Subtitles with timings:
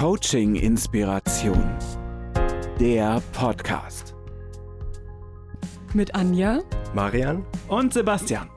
[0.00, 1.62] Coaching Inspiration.
[2.80, 4.14] Der Podcast.
[5.92, 6.60] Mit Anja,
[6.94, 8.48] Marian und Sebastian.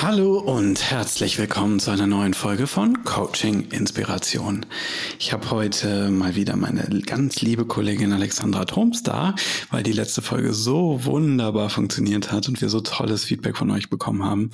[0.00, 4.64] Hallo und herzlich willkommen zu einer neuen Folge von Coaching Inspiration.
[5.18, 9.34] Ich habe heute mal wieder meine ganz liebe Kollegin Alexandra Thoms da,
[9.72, 13.90] weil die letzte Folge so wunderbar funktioniert hat und wir so tolles Feedback von euch
[13.90, 14.52] bekommen haben.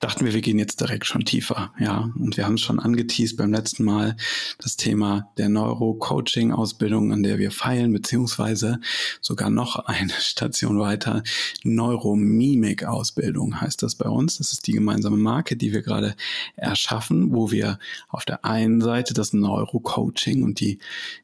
[0.00, 2.10] Dachten wir, wir gehen jetzt direkt schon tiefer, ja.
[2.18, 4.16] Und wir haben es schon angeteased beim letzten Mal
[4.62, 8.80] das Thema der Neuro-Coaching-Ausbildung, an der wir feilen, beziehungsweise
[9.20, 11.22] sogar noch eine Station weiter.
[11.64, 14.38] Neuromimik-Ausbildung heißt das bei uns.
[14.38, 16.14] Das ist die gemeinsame Marke, die wir gerade
[16.54, 20.78] erschaffen, wo wir auf der einen Seite das Neurocoaching und die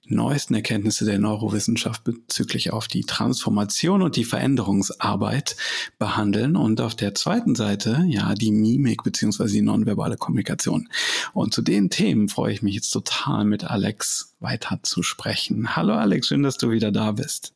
[0.04, 5.56] neuesten Erkenntnisse der Neurowissenschaft bezüglich auf die Transformation und die Veränderungsarbeit
[5.98, 10.88] behandeln und auf der zweiten Seite ja die Mimik beziehungsweise die nonverbale Kommunikation.
[11.32, 15.76] Und zu den Themen freue ich mich jetzt total mit Alex weiter zu sprechen.
[15.76, 17.54] Hallo Alex, schön, dass du wieder da bist.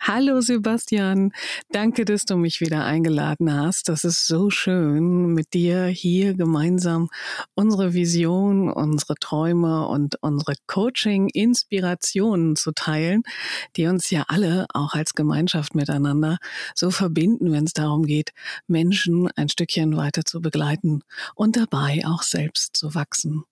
[0.00, 1.32] Hallo Sebastian,
[1.70, 3.88] danke, dass du mich wieder eingeladen hast.
[3.88, 7.08] Das ist so schön, mit dir hier gemeinsam
[7.54, 13.22] unsere Vision, unsere Träume und unsere Coaching-Inspirationen zu teilen,
[13.76, 16.38] die uns ja alle auch als Gemeinschaft miteinander
[16.74, 18.32] so verbinden, wenn es darum geht,
[18.66, 21.02] Menschen ein Stückchen weiter zu begleiten
[21.34, 23.44] und dabei auch selbst zu wachsen.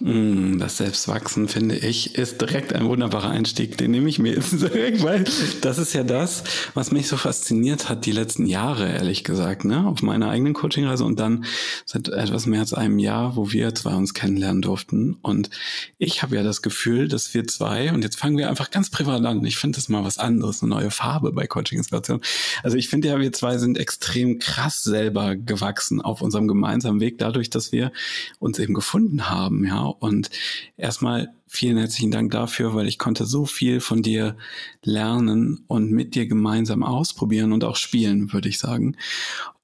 [0.00, 3.78] Mm, das Selbstwachsen, finde ich, ist direkt ein wunderbarer Einstieg.
[3.78, 5.22] Den nehme ich mir jetzt direkt, weil
[5.60, 6.42] das ist ja das,
[6.74, 9.86] was mich so fasziniert hat die letzten Jahre, ehrlich gesagt, ne?
[9.86, 11.44] auf meiner eigenen Coachingreise und dann
[11.84, 15.16] seit etwas mehr als einem Jahr, wo wir zwei uns kennenlernen durften.
[15.22, 15.50] Und
[15.98, 19.24] ich habe ja das Gefühl, dass wir zwei, und jetzt fangen wir einfach ganz privat
[19.24, 22.20] an, ich finde das mal was anderes, eine neue Farbe bei Coaching-Inspiration.
[22.64, 27.18] Also ich finde ja, wir zwei sind extrem krass selber gewachsen auf unserem gemeinsamen Weg,
[27.18, 27.92] dadurch, dass wir
[28.40, 30.30] uns eben gefunden haben, ja und
[30.76, 34.36] erstmal vielen herzlichen Dank dafür, weil ich konnte so viel von dir
[34.82, 38.96] lernen und mit dir gemeinsam ausprobieren und auch spielen, würde ich sagen.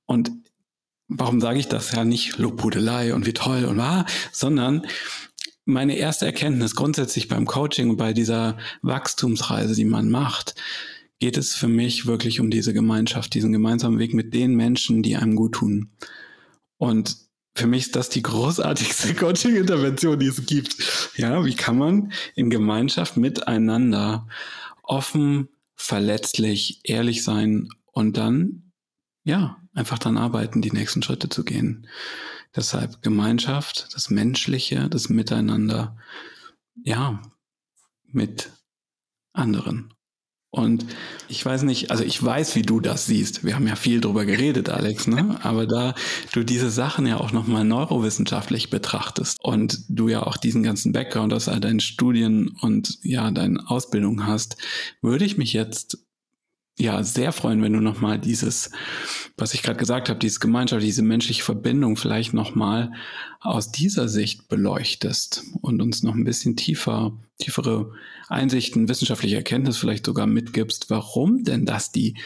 [0.06, 0.31] Und
[1.09, 1.93] warum sage ich das?
[1.93, 4.87] Ja, nicht Lobhudelei und wie toll und wahr, sondern
[5.65, 10.55] meine erste Erkenntnis grundsätzlich beim Coaching und bei dieser Wachstumsreise, die man macht,
[11.19, 15.17] geht es für mich wirklich um diese Gemeinschaft, diesen gemeinsamen Weg mit den Menschen, die
[15.17, 15.91] einem gut tun.
[16.78, 20.77] Und für mich ist das die großartigste Coaching-Intervention, die es gibt.
[21.16, 24.27] Ja, wie kann man in Gemeinschaft miteinander
[24.83, 28.72] offen, verletzlich, ehrlich sein und dann,
[29.25, 31.87] ja, einfach dann arbeiten, die nächsten Schritte zu gehen.
[32.55, 35.97] Deshalb Gemeinschaft, das Menschliche, das Miteinander,
[36.82, 37.22] ja,
[38.06, 38.50] mit
[39.32, 39.94] anderen.
[40.53, 40.84] Und
[41.28, 43.44] ich weiß nicht, also ich weiß, wie du das siehst.
[43.44, 45.38] Wir haben ja viel drüber geredet, Alex, ne?
[45.43, 45.94] Aber da
[46.33, 51.33] du diese Sachen ja auch nochmal neurowissenschaftlich betrachtest und du ja auch diesen ganzen Background
[51.33, 54.56] aus all deinen Studien und ja, deine Ausbildung hast,
[55.03, 55.99] würde ich mich jetzt
[56.81, 58.71] ja sehr freuen, wenn du nochmal dieses,
[59.37, 62.93] was ich gerade gesagt habe, dieses Gemeinschaft, diese menschliche Verbindung vielleicht nochmal
[63.41, 67.93] aus dieser Sicht beleuchtest und uns noch ein bisschen tiefer, tiefere
[68.29, 72.17] Einsichten, wissenschaftliche Erkenntnis vielleicht sogar mitgibst, warum denn das die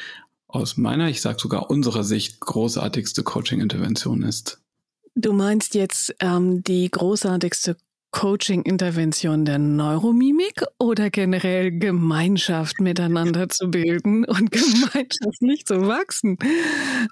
[0.47, 4.61] aus meiner, ich sage sogar unserer Sicht großartigste Coaching-Intervention ist.
[5.17, 7.77] Du meinst jetzt ähm, die großartigste
[8.15, 16.39] Coaching-Intervention der Neuromimik oder generell Gemeinschaft miteinander zu bilden und Gemeinschaft nicht zu wachsen?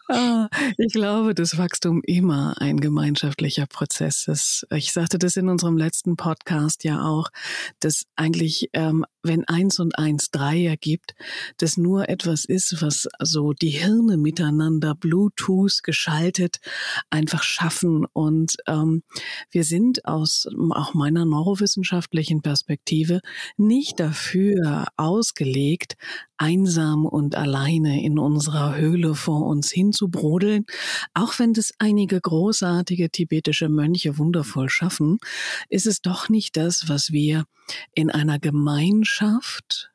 [0.08, 0.48] Ah,
[0.78, 4.64] ich glaube, dass Wachstum immer ein gemeinschaftlicher Prozess ist.
[4.70, 7.30] Ich sagte das in unserem letzten Podcast ja auch,
[7.80, 11.14] dass eigentlich, ähm, wenn eins und eins drei ergibt,
[11.58, 16.58] das nur etwas ist, was so die Hirne miteinander Bluetooth geschaltet
[17.10, 18.06] einfach schaffen.
[18.12, 19.02] Und ähm,
[19.50, 23.20] wir sind aus auch meiner neurowissenschaftlichen Perspektive
[23.56, 25.96] nicht dafür ausgelegt,
[26.42, 30.64] einsam und alleine in unserer Höhle vor uns hinzubrodeln,
[31.14, 35.18] auch wenn das einige großartige tibetische Mönche wundervoll schaffen,
[35.68, 37.44] ist es doch nicht das, was wir
[37.94, 39.91] in einer Gemeinschaft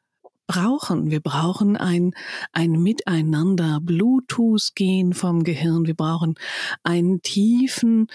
[0.47, 1.11] brauchen.
[1.11, 2.13] Wir brauchen ein,
[2.53, 5.85] ein Miteinander, Bluetooth gehen vom Gehirn.
[5.85, 6.35] Wir brauchen
[6.83, 8.07] einen tiefen,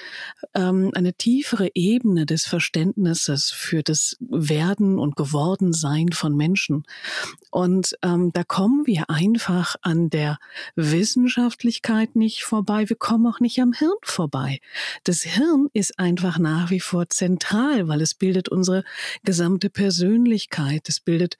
[0.54, 6.84] ähm, eine tiefere Ebene des Verständnisses für das Werden und Gewordensein von Menschen.
[7.50, 10.38] Und ähm, da kommen wir einfach an der
[10.74, 12.88] Wissenschaftlichkeit nicht vorbei.
[12.88, 14.60] Wir kommen auch nicht am Hirn vorbei.
[15.04, 18.84] Das Hirn ist einfach nach wie vor zentral, weil es bildet unsere
[19.22, 20.88] gesamte Persönlichkeit.
[20.88, 21.36] Es bildet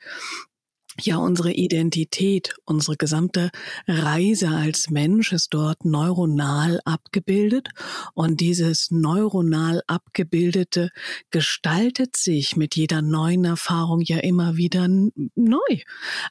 [1.00, 3.50] ja, unsere Identität, unsere gesamte
[3.86, 7.70] Reise als Mensch ist dort neuronal abgebildet
[8.14, 10.90] und dieses neuronal abgebildete
[11.30, 14.86] gestaltet sich mit jeder neuen Erfahrung ja immer wieder
[15.34, 15.58] neu.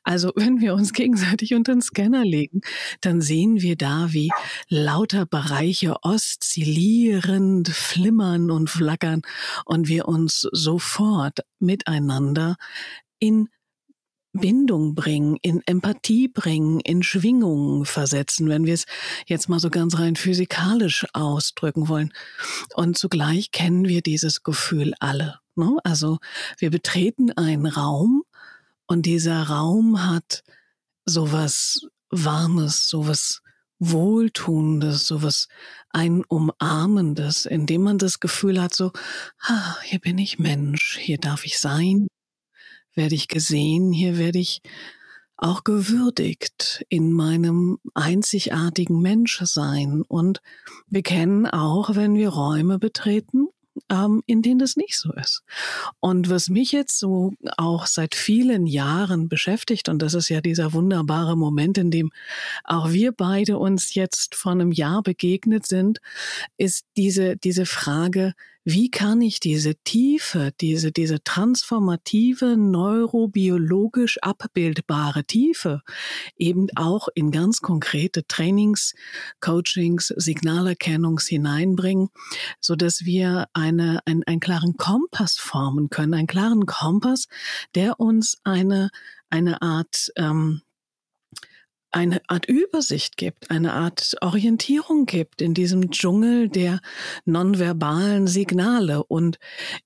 [0.04, 2.62] Also wenn wir uns gegenseitig unter den Scanner legen,
[3.02, 4.30] dann sehen wir da, wie
[4.69, 9.22] lauter Bereiche oszillierend flimmern und flackern
[9.66, 12.57] und wir uns sofort miteinander
[13.19, 13.50] in
[14.33, 18.86] Bindung bringen, in Empathie bringen, in Schwingungen versetzen, wenn wir es
[19.25, 22.13] jetzt mal so ganz rein physikalisch ausdrücken wollen.
[22.75, 25.39] Und zugleich kennen wir dieses Gefühl alle.
[25.56, 25.78] Ne?
[25.83, 26.19] Also
[26.57, 28.24] wir betreten einen Raum
[28.88, 30.44] und dieser Raum hat
[31.06, 33.42] sowas Warmes, sowas
[33.80, 35.48] Wohltuendes, sowas
[35.89, 38.92] ein Umarmendes, indem man das Gefühl hat, so,
[39.42, 42.07] ah, hier bin ich Mensch, hier darf ich sein,
[42.96, 44.62] werde ich gesehen, hier werde ich
[45.38, 50.04] auch gewürdigt in meinem einzigartigen Menschsein.
[50.08, 50.42] Und
[50.88, 53.48] wir kennen auch, wenn wir Räume betreten,
[53.90, 55.44] ähm, in denen das nicht so ist.
[56.00, 60.74] Und was mich jetzt so auch seit vielen Jahren beschäftigt, und das ist ja dieser
[60.74, 62.12] wunderbare Moment, in dem
[62.64, 66.00] auch wir beide uns jetzt vor einem Jahr begegnet sind,
[66.58, 75.81] ist diese, diese Frage, wie kann ich diese Tiefe, diese, diese transformative, neurobiologisch abbildbare Tiefe
[76.38, 78.94] eben auch in ganz konkrete Trainings,
[79.40, 82.10] Coachings, Signalerkennungs hineinbringen,
[82.60, 87.28] so dass wir eine, ein, einen klaren Kompass formen können, einen klaren Kompass,
[87.74, 88.90] der uns eine,
[89.30, 90.62] eine Art, ähm,
[91.92, 96.80] eine Art Übersicht gibt, eine Art Orientierung gibt in diesem Dschungel der
[97.26, 99.04] nonverbalen Signale.
[99.04, 99.38] Und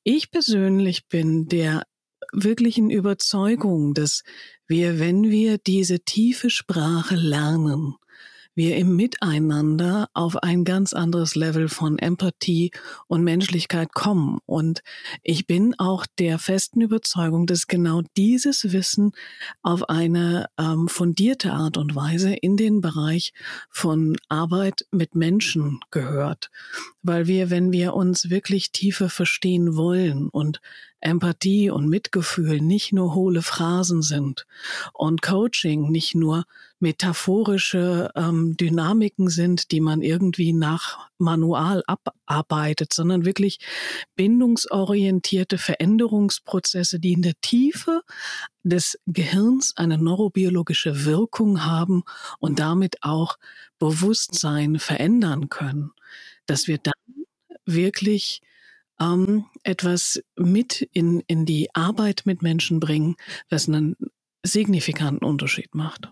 [0.04, 1.84] ich persönlich bin der
[2.32, 4.24] wirklichen Überzeugung, dass
[4.68, 7.96] wir, wenn wir diese tiefe Sprache lernen,
[8.56, 12.72] wir im Miteinander auf ein ganz anderes Level von Empathie
[13.08, 14.40] und Menschlichkeit kommen.
[14.46, 14.82] Und
[15.22, 19.12] ich bin auch der festen Überzeugung, dass genau dieses Wissen
[19.62, 23.34] auf eine ähm, fundierte Art und Weise in den Bereich
[23.70, 26.50] von Arbeit mit Menschen gehört.
[27.04, 30.62] Weil wir, wenn wir uns wirklich tiefer verstehen wollen und
[31.02, 34.46] Empathie und Mitgefühl nicht nur hohle Phrasen sind
[34.94, 36.46] und Coaching nicht nur
[36.80, 43.60] metaphorische ähm, Dynamiken sind, die man irgendwie nach Manual abarbeitet, sondern wirklich
[44.16, 48.02] bindungsorientierte Veränderungsprozesse, die in der Tiefe
[48.64, 52.04] des Gehirns eine neurobiologische Wirkung haben
[52.40, 53.38] und damit auch
[53.80, 55.92] Bewusstsein verändern können,
[56.46, 56.94] dass wir dann
[57.66, 58.42] wirklich
[59.00, 63.16] ähm, etwas mit in, in die Arbeit mit Menschen bringen,
[63.50, 63.96] was einen
[64.44, 66.12] signifikanten Unterschied macht.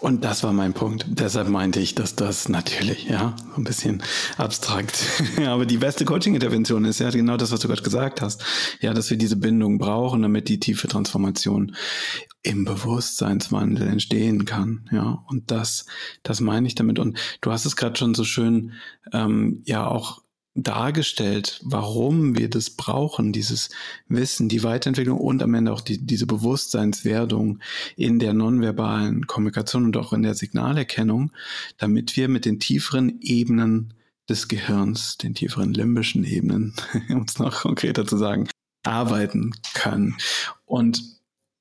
[0.00, 1.06] Und das war mein Punkt.
[1.08, 4.02] Deshalb meinte ich, dass das natürlich, ja, ein bisschen
[4.36, 5.02] abstrakt.
[5.46, 8.44] Aber die beste Coaching-Intervention ist ja genau das, was du gerade gesagt hast.
[8.80, 11.74] Ja, dass wir diese Bindung brauchen, damit die tiefe Transformation
[12.42, 14.88] im Bewusstseinswandel entstehen kann.
[14.92, 15.86] Ja, und das,
[16.22, 16.98] das meine ich damit.
[16.98, 18.72] Und du hast es gerade schon so schön,
[19.12, 20.23] ähm, ja, auch
[20.54, 23.70] dargestellt, warum wir das brauchen, dieses
[24.08, 27.58] Wissen, die Weiterentwicklung und am Ende auch die, diese Bewusstseinswerdung
[27.96, 31.32] in der nonverbalen Kommunikation und auch in der Signalerkennung,
[31.76, 33.94] damit wir mit den tieferen Ebenen
[34.28, 36.74] des Gehirns, den tieferen limbischen Ebenen,
[37.10, 38.48] um es noch konkreter zu sagen,
[38.84, 40.16] arbeiten können.
[40.66, 41.02] Und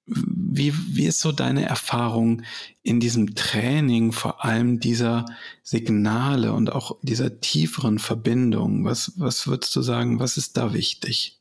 [0.06, 2.42] wie, wie ist so deine Erfahrung
[2.82, 5.26] in diesem Training, vor allem dieser
[5.64, 8.86] Signale und auch dieser tieferen Verbindung?
[8.86, 11.40] Was, was würdest du sagen, was ist da wichtig?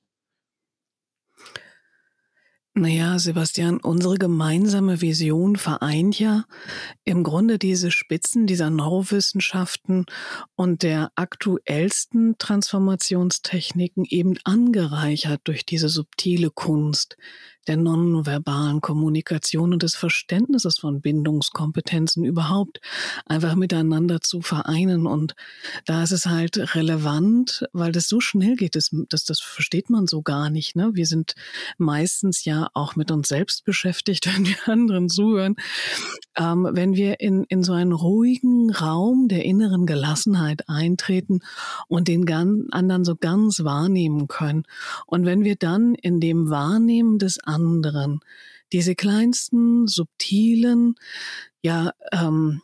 [2.75, 6.47] Naja, Sebastian, unsere gemeinsame Vision vereint ja
[7.05, 10.07] im Grunde diese Spitzen dieser Neurowissenschaften
[10.55, 17.19] und der aktuellsten Transformationstechniken eben angereichert durch diese subtile Kunst,
[17.69, 22.81] der nonverbalen Kommunikation und des Verständnisses von Bindungskompetenzen überhaupt
[23.27, 25.07] einfach miteinander zu vereinen.
[25.07, 25.35] Und
[25.87, 30.07] da ist es halt relevant, weil das so schnell geht, das, das, das versteht man
[30.07, 30.75] so gar nicht.
[30.75, 30.91] Ne?
[30.95, 31.35] Wir sind
[31.79, 35.57] meistens ja auch mit uns selbst beschäftigt, wenn wir anderen zuhören.
[36.37, 41.41] Ähm, wenn wir in, in so einen ruhigen Raum der inneren Gelassenheit eintreten
[41.89, 42.23] und den
[42.71, 44.65] anderen so ganz wahrnehmen können.
[45.07, 48.21] Und wenn wir dann in dem Wahrnehmen des anderen.
[48.73, 50.95] Diese kleinsten, subtilen,
[51.63, 52.63] ja, ähm,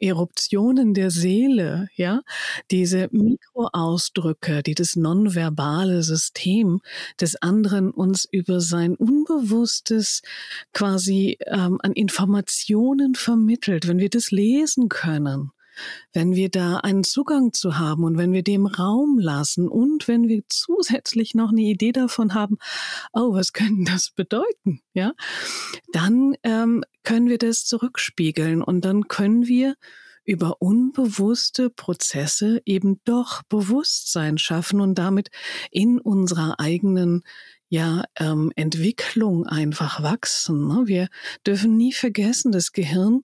[0.00, 2.22] Eruptionen der Seele, ja,
[2.70, 6.80] diese Mikroausdrücke, die das nonverbale System
[7.20, 10.22] des anderen uns über sein Unbewusstes
[10.72, 15.52] quasi ähm, an Informationen vermittelt, wenn wir das lesen können,
[16.12, 20.28] wenn wir da einen Zugang zu haben und wenn wir dem Raum lassen und wenn
[20.28, 22.58] wir zusätzlich noch eine Idee davon haben,
[23.12, 25.12] oh, was könnte das bedeuten, ja,
[25.92, 29.74] dann ähm, können wir das zurückspiegeln und dann können wir
[30.24, 35.30] über unbewusste Prozesse eben doch Bewusstsein schaffen und damit
[35.70, 37.22] in unserer eigenen
[37.70, 40.66] ja ähm, Entwicklung einfach wachsen.
[40.66, 40.82] Ne?
[40.86, 41.08] Wir
[41.46, 43.22] dürfen nie vergessen, das Gehirn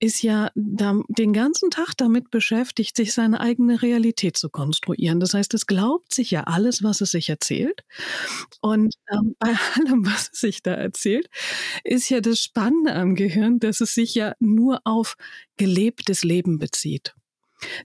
[0.00, 5.20] ist ja da, den ganzen Tag damit beschäftigt, sich seine eigene Realität zu konstruieren.
[5.20, 7.84] Das heißt, es glaubt sich ja alles, was es sich erzählt.
[8.60, 11.30] Und ähm, bei allem, was es sich da erzählt,
[11.84, 15.16] ist ja das Spannende am Gehirn, dass es sich ja nur auf
[15.56, 17.14] gelebtes Leben bezieht.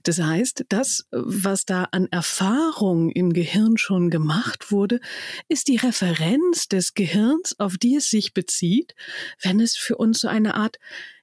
[0.02, 5.00] Das heißt, das, was da an Erfahrung im Gehirn schon gemacht wurde,
[5.48, 8.94] ist die Referenz des Gehirns, auf die es sich bezieht,
[9.40, 10.78] wenn es für uns so eine Art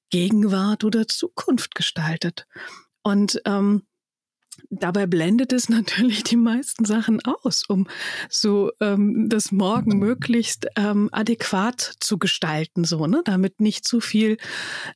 [0.09, 2.47] Gegenwart oder Zukunft gestaltet.
[3.03, 3.83] Und ähm,
[4.69, 7.87] Dabei blendet es natürlich die meisten Sachen aus, um
[8.29, 14.37] so ähm, das Morgen möglichst ähm, adäquat zu gestalten, so, ne, damit nicht zu viel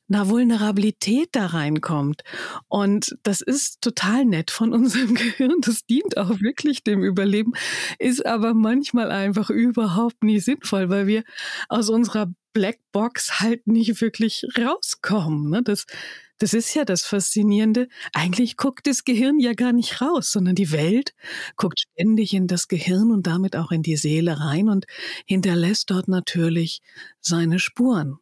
[0.06, 2.22] na, Vulnerabilität da reinkommt.
[2.68, 5.60] Und das ist total nett von unserem Gehirn.
[5.60, 7.52] Das dient auch wirklich dem Überleben,
[7.98, 11.24] ist aber manchmal einfach überhaupt nicht sinnvoll, weil wir
[11.68, 15.50] aus unserer Blackbox halt nicht wirklich rauskommen.
[15.50, 15.62] Ne?
[15.62, 15.86] Das
[16.38, 17.88] das ist ja das Faszinierende.
[18.12, 21.14] Eigentlich guckt das Gehirn ja gar nicht raus, sondern die Welt
[21.56, 24.86] guckt ständig in das Gehirn und damit auch in die Seele rein und
[25.26, 26.80] hinterlässt dort natürlich
[27.20, 28.18] seine Spuren.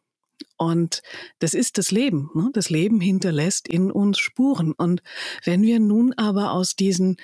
[0.57, 1.01] Und
[1.39, 2.29] das ist das Leben.
[2.35, 2.49] Ne?
[2.53, 4.73] Das Leben hinterlässt in uns Spuren.
[4.73, 5.01] Und
[5.43, 7.17] wenn wir nun aber aus diesen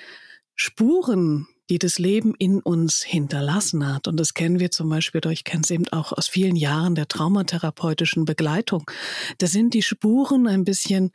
[0.54, 4.08] Spuren die das Leben in uns hinterlassen hat.
[4.08, 7.06] Und das kennen wir zum Beispiel, ich kenne es eben auch aus vielen Jahren der
[7.06, 8.90] traumatherapeutischen Begleitung.
[9.38, 11.12] Da sind die Spuren ein bisschen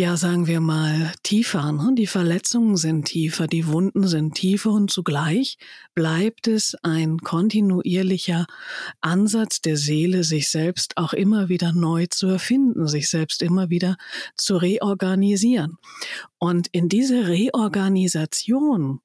[0.00, 1.72] ja, sagen wir mal, tiefer.
[1.72, 1.92] Ne?
[1.96, 5.58] Die Verletzungen sind tiefer, die Wunden sind tiefer und zugleich
[5.92, 8.46] bleibt es ein kontinuierlicher
[9.00, 13.96] Ansatz der Seele, sich selbst auch immer wieder neu zu erfinden, sich selbst immer wieder
[14.36, 15.78] zu reorganisieren.
[16.38, 19.00] Und in diese Reorganisation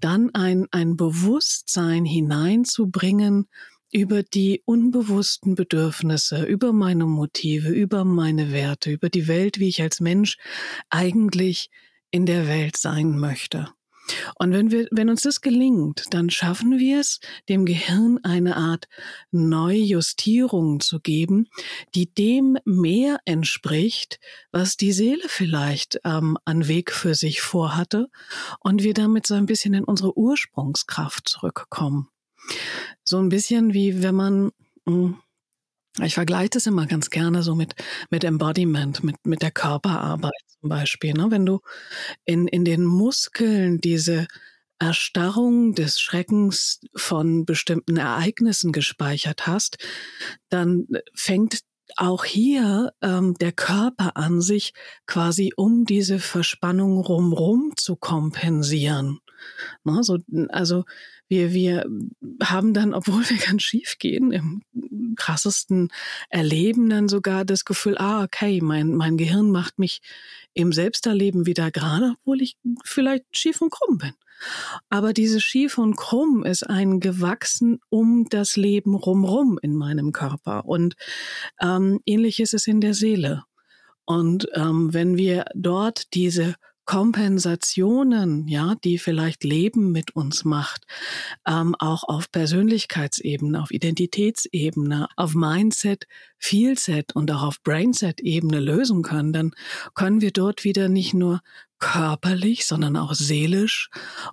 [0.00, 3.46] dann ein, ein Bewusstsein hineinzubringen,
[3.92, 9.82] über die unbewussten Bedürfnisse, über meine Motive, über meine Werte, über die Welt, wie ich
[9.82, 10.36] als Mensch
[10.88, 11.70] eigentlich
[12.10, 13.68] in der Welt sein möchte.
[14.36, 18.88] Und wenn wir, wenn uns das gelingt, dann schaffen wir es, dem Gehirn eine Art
[19.30, 21.46] Neujustierung zu geben,
[21.94, 24.18] die dem mehr entspricht,
[24.52, 28.08] was die Seele vielleicht ähm, an Weg für sich vorhatte,
[28.60, 32.08] und wir damit so ein bisschen in unsere Ursprungskraft zurückkommen.
[33.04, 34.50] So ein bisschen wie wenn man,
[34.86, 35.16] hm,
[36.02, 37.74] ich vergleiche das immer ganz gerne so mit,
[38.10, 41.14] mit Embodiment, mit, mit der Körperarbeit zum Beispiel.
[41.14, 41.26] Ne?
[41.30, 41.60] Wenn du
[42.24, 44.26] in, in den Muskeln diese
[44.78, 49.76] Erstarrung des Schreckens von bestimmten Ereignissen gespeichert hast,
[50.48, 51.60] dann fängt
[51.96, 54.72] auch hier ähm, der Körper an, sich
[55.06, 59.20] quasi um diese Verspannung rumrum zu kompensieren.
[59.84, 60.18] Ne, so,
[60.48, 60.84] also
[61.28, 61.86] wir, wir
[62.42, 64.62] haben dann, obwohl wir ganz schief gehen, im
[65.16, 65.88] krassesten
[66.28, 70.00] Erleben dann sogar das Gefühl, ah, okay, mein, mein Gehirn macht mich
[70.54, 74.12] im Selbsterleben wieder gerade, obwohl ich vielleicht schief und krumm bin.
[74.88, 80.64] Aber dieses Schief und Krumm ist ein gewachsen um das Leben rumrum in meinem Körper.
[80.64, 80.96] Und
[81.60, 83.44] ähm, ähnlich ist es in der Seele.
[84.06, 86.54] Und ähm, wenn wir dort diese
[86.90, 90.88] Kompensationen, ja, die vielleicht Leben mit uns macht,
[91.46, 99.32] ähm, auch auf Persönlichkeitsebene, auf Identitätsebene, auf Mindset, Feelset und auch auf Brainset-Ebene lösen können,
[99.32, 99.52] dann
[99.94, 101.42] können wir dort wieder nicht nur
[101.78, 103.88] körperlich, sondern auch seelisch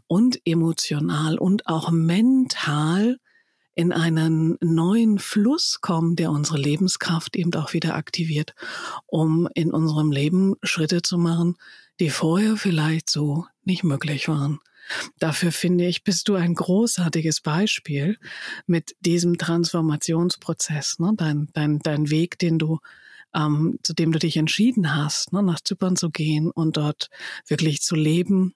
[0.08, 3.20] und emotional und auch mental
[3.76, 8.56] in einen neuen Fluss kommen, der unsere Lebenskraft eben auch wieder aktiviert,
[9.06, 11.56] um in unserem Leben Schritte zu machen,
[12.00, 14.60] die vorher vielleicht so nicht möglich waren.
[15.20, 18.18] Dafür finde ich, bist du ein großartiges Beispiel
[18.66, 21.14] mit diesem Transformationsprozess, ne?
[21.18, 22.80] dein, dein, dein Weg, den du
[23.36, 25.44] ähm, zu dem du dich entschieden hast, ne?
[25.44, 27.10] nach Zypern zu gehen und dort
[27.48, 28.54] wirklich zu leben,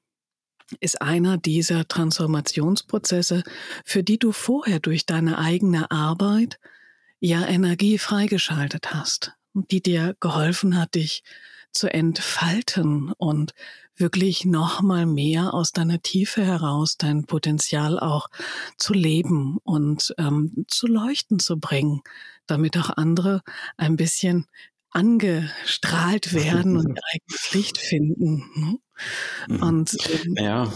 [0.79, 3.43] ist einer dieser Transformationsprozesse,
[3.83, 6.59] für die du vorher durch deine eigene Arbeit
[7.19, 9.33] ja Energie freigeschaltet hast.
[9.53, 11.23] die dir geholfen hat, dich
[11.71, 13.53] zu entfalten und
[13.95, 18.27] wirklich noch mal mehr aus deiner Tiefe heraus dein Potenzial auch
[18.77, 22.01] zu leben und ähm, zu leuchten zu bringen,
[22.47, 23.41] damit auch andere
[23.77, 24.47] ein bisschen
[24.89, 28.49] angestrahlt werden und ihr eigenes Licht finden.
[28.55, 28.77] Ne?
[29.47, 29.63] Mhm.
[29.63, 30.73] Und ähm, ja,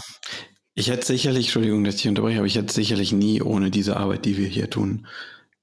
[0.74, 4.26] ich hätte sicherlich, Entschuldigung, dass ich unterbreche, aber ich hätte sicherlich nie ohne diese Arbeit,
[4.26, 5.08] die wir hier tun,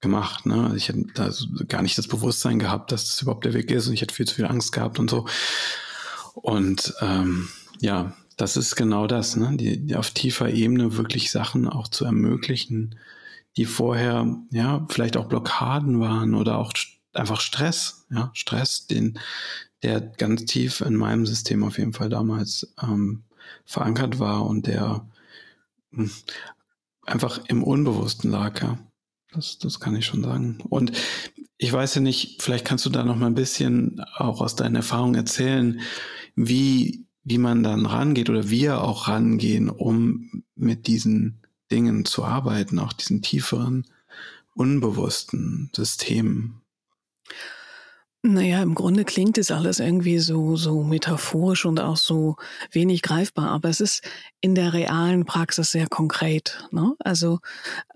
[0.02, 0.44] gemacht.
[0.44, 0.64] Ne?
[0.64, 1.30] Also ich hätte da
[1.68, 4.26] gar nicht das Bewusstsein gehabt, dass das überhaupt der Weg ist und ich hätte viel
[4.26, 5.26] zu viel Angst gehabt und so.
[6.34, 7.48] Und ähm,
[7.80, 9.56] ja, das ist genau das, ne?
[9.56, 12.96] Die, die auf tiefer Ebene wirklich Sachen auch zu ermöglichen,
[13.56, 16.72] die vorher ja vielleicht auch Blockaden waren oder auch
[17.12, 19.18] einfach Stress, ja, Stress, den
[19.82, 23.24] der ganz tief in meinem System auf jeden Fall damals ähm,
[23.64, 25.06] verankert war und der
[25.90, 26.10] mh, hm,
[27.04, 28.78] einfach im Unbewussten lag, ja.
[29.34, 30.58] Das, das kann ich schon sagen.
[30.68, 30.92] Und
[31.56, 34.76] ich weiß ja nicht, vielleicht kannst du da noch mal ein bisschen auch aus deinen
[34.76, 35.80] Erfahrungen erzählen,
[36.34, 42.78] wie, wie man dann rangeht oder wir auch rangehen, um mit diesen Dingen zu arbeiten,
[42.78, 43.86] auch diesen tieferen,
[44.54, 46.60] unbewussten Systemen.
[48.24, 52.36] Naja, im Grunde klingt es alles irgendwie so, so metaphorisch und auch so
[52.70, 54.04] wenig greifbar, aber es ist
[54.40, 56.68] in der realen Praxis sehr konkret.
[56.70, 56.94] Ne?
[57.00, 57.40] Also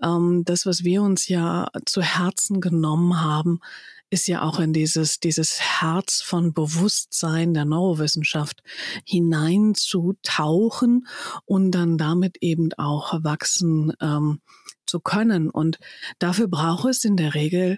[0.03, 3.61] ähm, das, was wir uns ja zu Herzen genommen haben,
[4.09, 8.63] ist ja auch in dieses, dieses Herz von Bewusstsein der Neurowissenschaft
[9.05, 11.07] hineinzutauchen
[11.45, 14.41] und dann damit eben auch wachsen ähm,
[14.85, 15.49] zu können.
[15.49, 15.79] Und
[16.19, 17.77] dafür braucht es in der Regel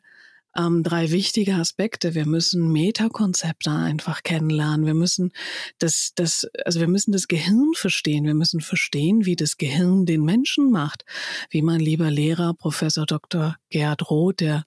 [0.58, 2.15] ähm, drei wichtige Aspekte.
[2.15, 4.86] Wir müssen Metakonzepte einfach kennenlernen.
[4.86, 5.32] Wir müssen
[5.77, 8.25] das, das, also wir müssen das Gehirn verstehen.
[8.25, 11.06] Wir müssen verstehen, wie das Gehirn den Menschen macht.
[11.50, 13.56] Wie mein lieber Lehrer, Professor Dr.
[13.70, 14.65] Gerhard Roth, der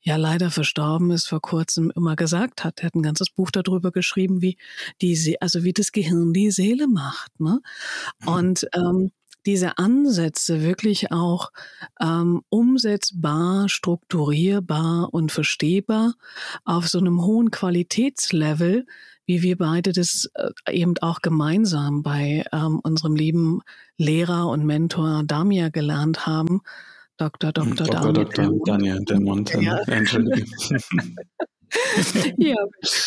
[0.00, 2.80] ja leider verstorben ist, vor kurzem immer gesagt hat.
[2.80, 4.56] Er hat ein ganzes Buch darüber geschrieben, wie
[5.00, 7.38] die, also wie das Gehirn die Seele macht.
[7.38, 7.60] Ne?
[8.20, 8.28] Mhm.
[8.28, 9.12] Und ähm,
[9.46, 11.50] diese Ansätze wirklich auch
[12.00, 16.14] ähm, umsetzbar, strukturierbar und verstehbar
[16.64, 18.86] auf so einem hohen Qualitätslevel,
[19.26, 23.60] wie wir beide das äh, eben auch gemeinsam bei ähm, unserem lieben
[23.96, 26.60] Lehrer und Mentor Damia gelernt haben.
[27.16, 27.52] Dr.
[27.52, 27.86] Dr.
[27.86, 28.12] Dr.
[28.12, 28.52] Dr.
[28.64, 29.54] Daniel Delmont.
[29.60, 29.78] Ja.
[29.80, 30.48] Entschuldigung.
[32.38, 32.56] ja,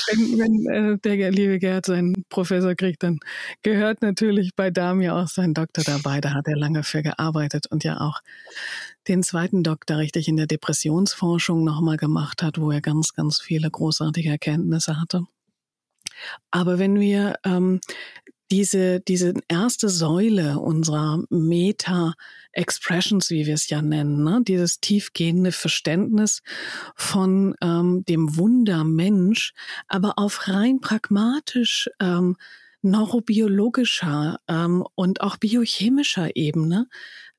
[0.08, 3.20] wenn, wenn äh, der liebe Gerd seinen Professor kriegt, dann
[3.62, 6.22] gehört natürlich bei Damir auch sein Doktor dabei.
[6.22, 8.22] Da hat er lange für gearbeitet und ja auch
[9.08, 13.70] den zweiten Doktor richtig in der Depressionsforschung nochmal gemacht hat, wo er ganz, ganz viele
[13.70, 15.24] großartige Erkenntnisse hatte.
[16.52, 17.82] Aber wenn wir ähm,
[18.54, 24.44] diese, diese erste Säule unserer Meta-Expressions, wie wir es ja nennen, ne?
[24.48, 26.44] dieses tiefgehende Verständnis
[26.96, 29.56] von ähm, dem Wunder Mensch,
[29.88, 32.38] aber auf rein pragmatisch ähm,
[32.84, 36.88] neurobiologischer ähm, und auch biochemischer Ebene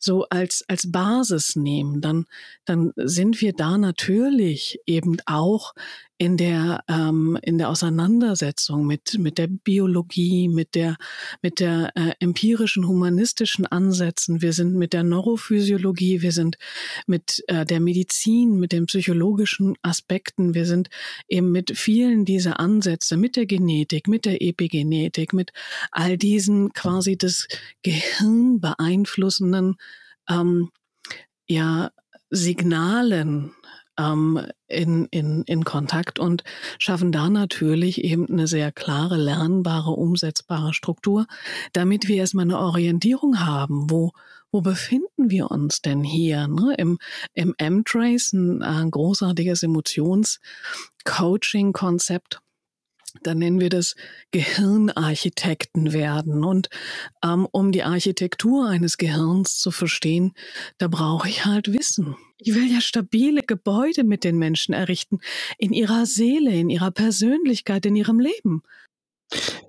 [0.01, 2.27] so als, als Basis nehmen, dann,
[2.65, 5.75] dann sind wir da natürlich eben auch
[6.17, 10.97] in der, ähm, in der Auseinandersetzung mit, mit der Biologie, mit der,
[11.43, 14.41] mit der äh, empirischen, humanistischen Ansätzen.
[14.41, 16.57] Wir sind mit der Neurophysiologie, wir sind
[17.07, 20.89] mit äh, der Medizin, mit den psychologischen Aspekten, wir sind
[21.29, 25.53] eben mit vielen dieser Ansätze, mit der Genetik, mit der Epigenetik, mit
[25.91, 27.49] all diesen quasi das
[27.83, 29.77] Gehirn beeinflussenden
[30.29, 30.71] ähm,
[31.47, 31.91] ja,
[32.31, 33.53] Signalen
[33.99, 36.45] ähm, in, in, in Kontakt und
[36.79, 41.27] schaffen da natürlich eben eine sehr klare, lernbare, umsetzbare Struktur,
[41.73, 44.13] damit wir erstmal eine Orientierung haben, wo,
[44.51, 46.49] wo befinden wir uns denn hier?
[46.49, 46.75] Ne?
[46.79, 46.99] Im,
[47.35, 52.41] im M-Trace, ein, ein großartiges Emotions-Coaching-Konzept,
[53.23, 53.95] dann nennen wir das
[54.31, 56.45] Gehirnarchitekten werden.
[56.45, 56.69] Und
[57.25, 60.33] ähm, um die Architektur eines Gehirns zu verstehen,
[60.79, 62.17] da brauche ich halt Wissen.
[62.39, 65.21] Ich will ja stabile Gebäude mit den Menschen errichten,
[65.59, 68.63] in ihrer Seele, in ihrer Persönlichkeit, in ihrem Leben.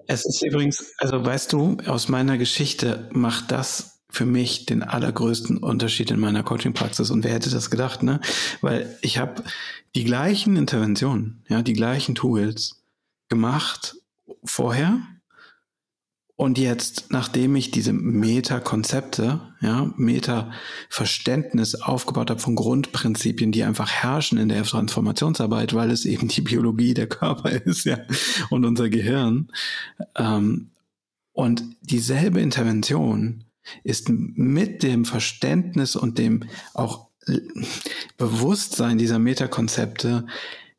[0.07, 5.57] Es ist übrigens, also weißt du, aus meiner Geschichte macht das für mich den allergrößten
[5.57, 7.11] Unterschied in meiner Coaching-Praxis.
[7.11, 8.21] Und wer hätte das gedacht, ne?
[8.61, 9.43] Weil ich habe
[9.93, 12.84] die gleichen Interventionen, ja, die gleichen Tools,
[13.29, 13.95] gemacht
[14.43, 14.99] vorher.
[16.37, 24.37] Und jetzt, nachdem ich diese Meta-Konzepte, ja, Meta-Verständnis aufgebaut habe von Grundprinzipien, die einfach herrschen
[24.37, 27.99] in der Transformationsarbeit, weil es eben die Biologie der Körper ist, ja,
[28.49, 29.49] und unser Gehirn.
[30.15, 30.71] Ähm,
[31.31, 33.45] und dieselbe Intervention
[33.83, 37.07] ist mit dem Verständnis und dem auch
[38.17, 40.27] Bewusstsein dieser Metakonzepte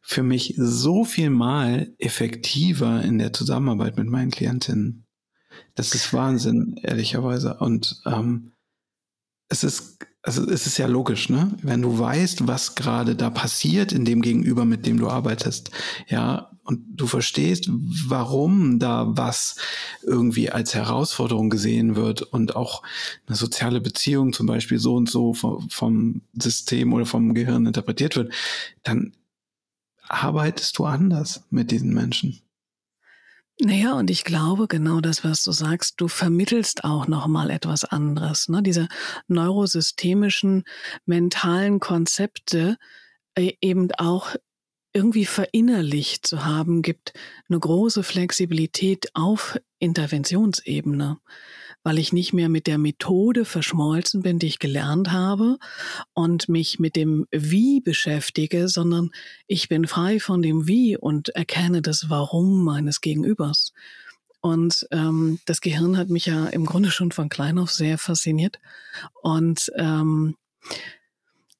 [0.09, 5.05] für mich so viel mal effektiver in der Zusammenarbeit mit meinen Klientinnen.
[5.75, 7.55] Das ist Wahnsinn, ehrlicherweise.
[7.55, 8.53] Und ähm,
[9.49, 11.57] es ist, also es ist ja logisch, ne?
[11.61, 15.73] Wenn du weißt, was gerade da passiert in dem Gegenüber, mit dem du arbeitest,
[16.07, 19.57] ja, und du verstehst, warum da was
[20.05, 22.83] irgendwie als Herausforderung gesehen wird und auch
[23.27, 28.33] eine soziale Beziehung zum Beispiel so und so vom, System oder vom Gehirn interpretiert wird,
[28.85, 29.12] dann
[30.09, 32.40] arbeitest du anders mit diesen Menschen.
[33.59, 38.51] Naja, und ich glaube, genau das, was du sagst, du vermittelst auch nochmal etwas anderes.
[38.51, 38.62] Ne?
[38.62, 38.87] Diese
[39.29, 40.64] neurosystemischen,
[41.07, 42.77] mentalen Konzepte
[43.35, 44.37] äh, eben auch
[44.92, 47.14] irgendwie verinnerlicht zu haben, gibt
[47.49, 51.19] eine große Flexibilität auf Interventionsebene
[51.87, 55.57] weil ich nicht mehr mit der Methode verschmolzen bin, die ich gelernt habe
[56.14, 59.11] und mich mit dem Wie beschäftige, sondern
[59.46, 63.72] ich bin frei von dem Wie und erkenne das Warum meines Gegenübers.
[64.40, 68.59] Und ähm, das Gehirn hat mich ja im Grunde schon von klein auf sehr fasziniert.
[69.22, 70.35] Und ähm,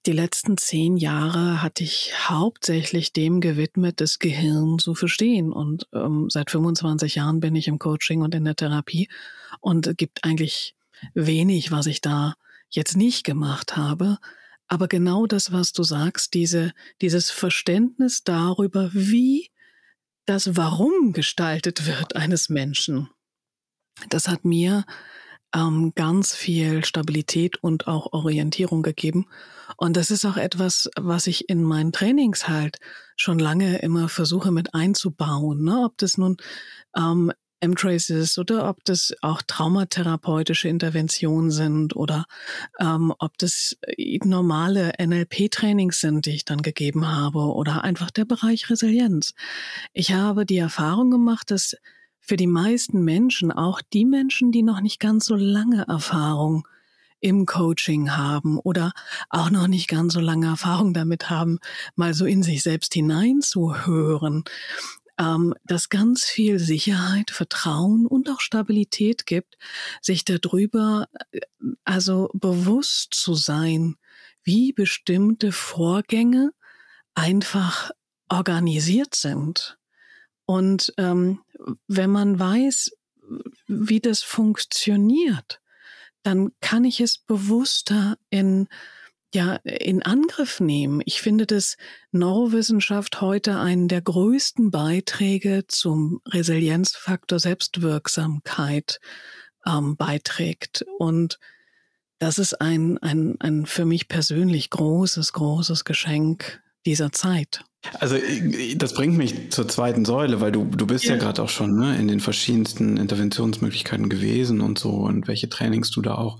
[0.07, 5.53] die letzten zehn Jahre hatte ich hauptsächlich dem gewidmet, das Gehirn zu verstehen.
[5.53, 9.09] Und ähm, seit 25 Jahren bin ich im Coaching und in der Therapie
[9.61, 10.75] und gibt eigentlich
[11.15, 12.35] wenig, was ich da
[12.69, 14.19] jetzt nicht gemacht habe.
[14.69, 19.51] Aber genau das, was du sagst, diese, dieses Verständnis darüber, wie
[20.27, 23.09] das Warum gestaltet wird eines Menschen,
[24.09, 24.85] das hat mir
[25.55, 29.27] ähm, ganz viel Stabilität und auch Orientierung gegeben.
[29.77, 32.79] Und das ist auch etwas, was ich in meinen Trainings halt
[33.17, 35.65] schon lange immer versuche mit einzubauen.
[35.65, 35.85] Ne?
[35.85, 36.37] Ob das nun
[36.97, 42.27] ähm, M-Trace ist oder ob das auch traumatherapeutische Interventionen sind oder
[42.79, 48.25] ähm, ob das äh, normale NLP-Trainings sind, die ich dann gegeben habe oder einfach der
[48.25, 49.35] Bereich Resilienz.
[49.93, 51.77] Ich habe die Erfahrung gemacht, dass
[52.21, 56.67] für die meisten Menschen, auch die Menschen, die noch nicht ganz so lange Erfahrung
[57.21, 58.93] im Coaching haben oder
[59.31, 61.59] auch noch nicht ganz so lange Erfahrung damit haben,
[61.95, 64.45] mal so in sich selbst hineinzuhören,
[65.19, 69.57] ähm, dass ganz viel Sicherheit, Vertrauen und auch Stabilität gibt,
[70.03, 71.41] sich darüber äh,
[71.85, 73.97] also bewusst zu sein,
[74.43, 76.53] wie bestimmte Vorgänge
[77.15, 77.91] einfach
[78.29, 79.79] organisiert sind.
[80.45, 81.41] Und ähm,
[81.89, 82.93] wenn man weiß,
[83.67, 85.61] wie das funktioniert,
[86.23, 88.69] dann kann ich es bewusster in
[89.37, 91.03] ja, in Angriff nehmen.
[91.05, 91.77] Ich finde, dass
[92.11, 98.99] Neurowissenschaft heute einen der größten Beiträge zum Resilienzfaktor Selbstwirksamkeit
[99.67, 100.87] ähm, beiträgt.
[100.99, 101.39] Und
[102.19, 107.65] das ist ein, ein, ein für mich persönlich großes, großes Geschenk dieser Zeit.
[108.01, 108.17] Also
[108.77, 111.77] das bringt mich zur zweiten Säule, weil du, du bist ja, ja gerade auch schon
[111.77, 116.39] ne, in den verschiedensten Interventionsmöglichkeiten gewesen und so und welche Trainings du da auch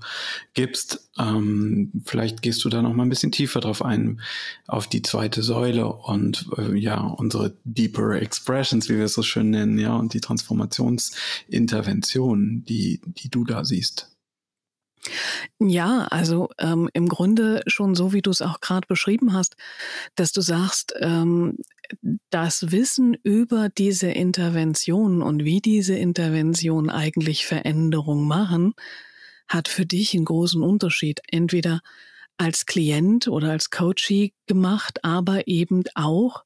[0.53, 1.09] gibst.
[1.17, 4.21] Ähm, vielleicht gehst du da noch mal ein bisschen tiefer drauf ein,
[4.67, 9.49] auf die zweite Säule und äh, ja, unsere Deeper Expressions, wie wir es so schön
[9.49, 14.16] nennen, ja, und die Transformationsintervention, die, die du da siehst.
[15.59, 19.55] Ja, also ähm, im Grunde schon so, wie du es auch gerade beschrieben hast,
[20.15, 21.57] dass du sagst, ähm,
[22.29, 28.73] das Wissen über diese Intervention und wie diese Interventionen eigentlich Veränderung machen,
[29.47, 31.21] hat für dich einen großen Unterschied.
[31.29, 31.81] Entweder
[32.37, 36.43] als Klient oder als Coachee gemacht, aber eben auch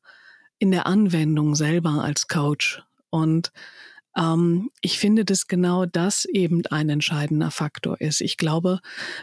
[0.60, 2.84] in der Anwendung selber als Coach.
[3.10, 3.52] Und
[4.82, 8.20] ich finde, dass genau das eben ein entscheidender Faktor ist.
[8.20, 8.80] Ich glaube,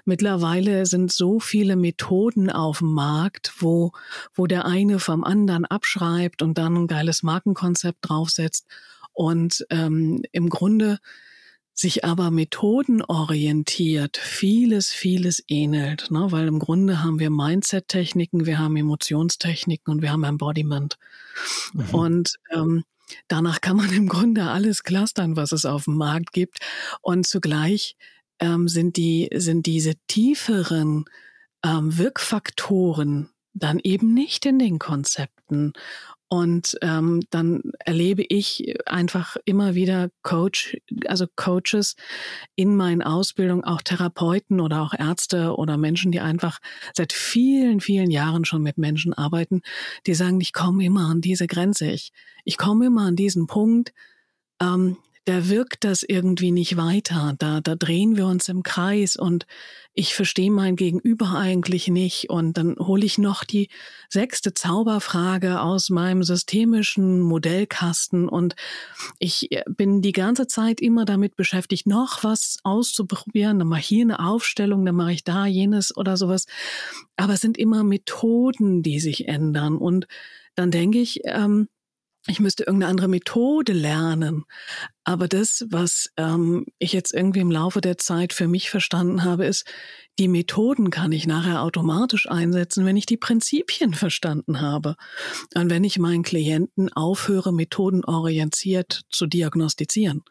[0.06, 3.92] mittlerweile sind so viele Methoden auf dem Markt, wo,
[4.34, 8.66] wo der eine vom anderen abschreibt und dann ein geiles Markenkonzept draufsetzt
[9.12, 10.98] und ähm, im Grunde
[11.74, 16.26] sich aber methodenorientiert vieles, vieles ähnelt, ne?
[16.30, 20.98] weil im Grunde haben wir Mindset-Techniken, wir haben Emotionstechniken und wir haben Embodiment.
[21.74, 21.94] Mhm.
[21.94, 22.84] Und ähm,
[23.28, 26.58] Danach kann man im Grunde alles clustern, was es auf dem Markt gibt.
[27.00, 27.96] Und zugleich
[28.40, 31.04] ähm, sind, die, sind diese tieferen
[31.64, 35.72] ähm, Wirkfaktoren dann eben nicht in den Konzepten.
[36.28, 41.96] Und ähm, dann erlebe ich einfach immer wieder Coach, also Coaches
[42.54, 46.58] in meinen Ausbildungen, auch Therapeuten oder auch Ärzte oder Menschen, die einfach
[46.94, 49.62] seit vielen, vielen Jahren schon mit Menschen arbeiten,
[50.06, 52.12] die sagen, ich komme immer an diese Grenze, ich,
[52.44, 53.94] ich komme immer an diesen Punkt,
[54.60, 57.34] ähm, da wirkt das irgendwie nicht weiter.
[57.38, 59.46] Da, da drehen wir uns im Kreis und
[59.92, 62.30] ich verstehe mein Gegenüber eigentlich nicht.
[62.30, 63.68] Und dann hole ich noch die
[64.08, 68.56] sechste Zauberfrage aus meinem systemischen Modellkasten und
[69.18, 73.58] ich äh, bin die ganze Zeit immer damit beschäftigt, noch was auszuprobieren.
[73.58, 76.46] Dann mache ich hier eine Aufstellung, dann mache ich da jenes oder sowas.
[77.16, 79.76] Aber es sind immer Methoden, die sich ändern.
[79.76, 80.06] Und
[80.54, 81.68] dann denke ich, ähm,
[82.28, 84.44] ich müsste irgendeine andere Methode lernen.
[85.04, 89.46] Aber das, was ähm, ich jetzt irgendwie im Laufe der Zeit für mich verstanden habe,
[89.46, 89.64] ist,
[90.18, 94.96] die Methoden kann ich nachher automatisch einsetzen, wenn ich die Prinzipien verstanden habe.
[95.54, 100.22] Und wenn ich meinen Klienten aufhöre, methodenorientiert zu diagnostizieren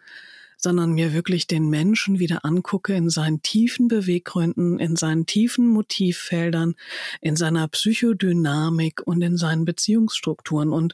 [0.58, 6.76] sondern mir wirklich den Menschen wieder angucke in seinen tiefen Beweggründen, in seinen tiefen Motivfeldern,
[7.22, 10.72] in seiner Psychodynamik und in seinen Beziehungsstrukturen.
[10.74, 10.94] Und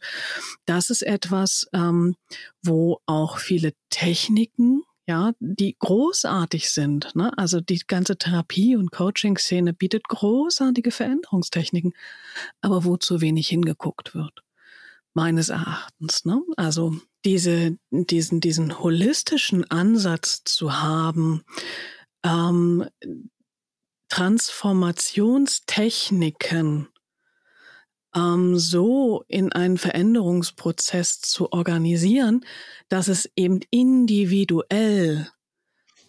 [0.65, 2.15] das ist etwas, ähm,
[2.61, 7.13] wo auch viele Techniken ja, die großartig sind.
[7.15, 7.37] Ne?
[7.37, 11.93] Also die ganze Therapie- und Coaching-Szene bietet großartige Veränderungstechniken,
[12.61, 14.43] aber wo zu wenig hingeguckt wird,
[15.13, 16.25] meines Erachtens.
[16.25, 16.41] Ne?
[16.57, 16.95] Also
[17.25, 21.43] diese, diesen, diesen holistischen Ansatz zu haben,
[22.23, 22.87] ähm,
[24.09, 26.87] Transformationstechniken
[28.15, 32.45] ähm, so in einen Veränderungsprozess zu organisieren,
[32.89, 35.29] dass es eben individuell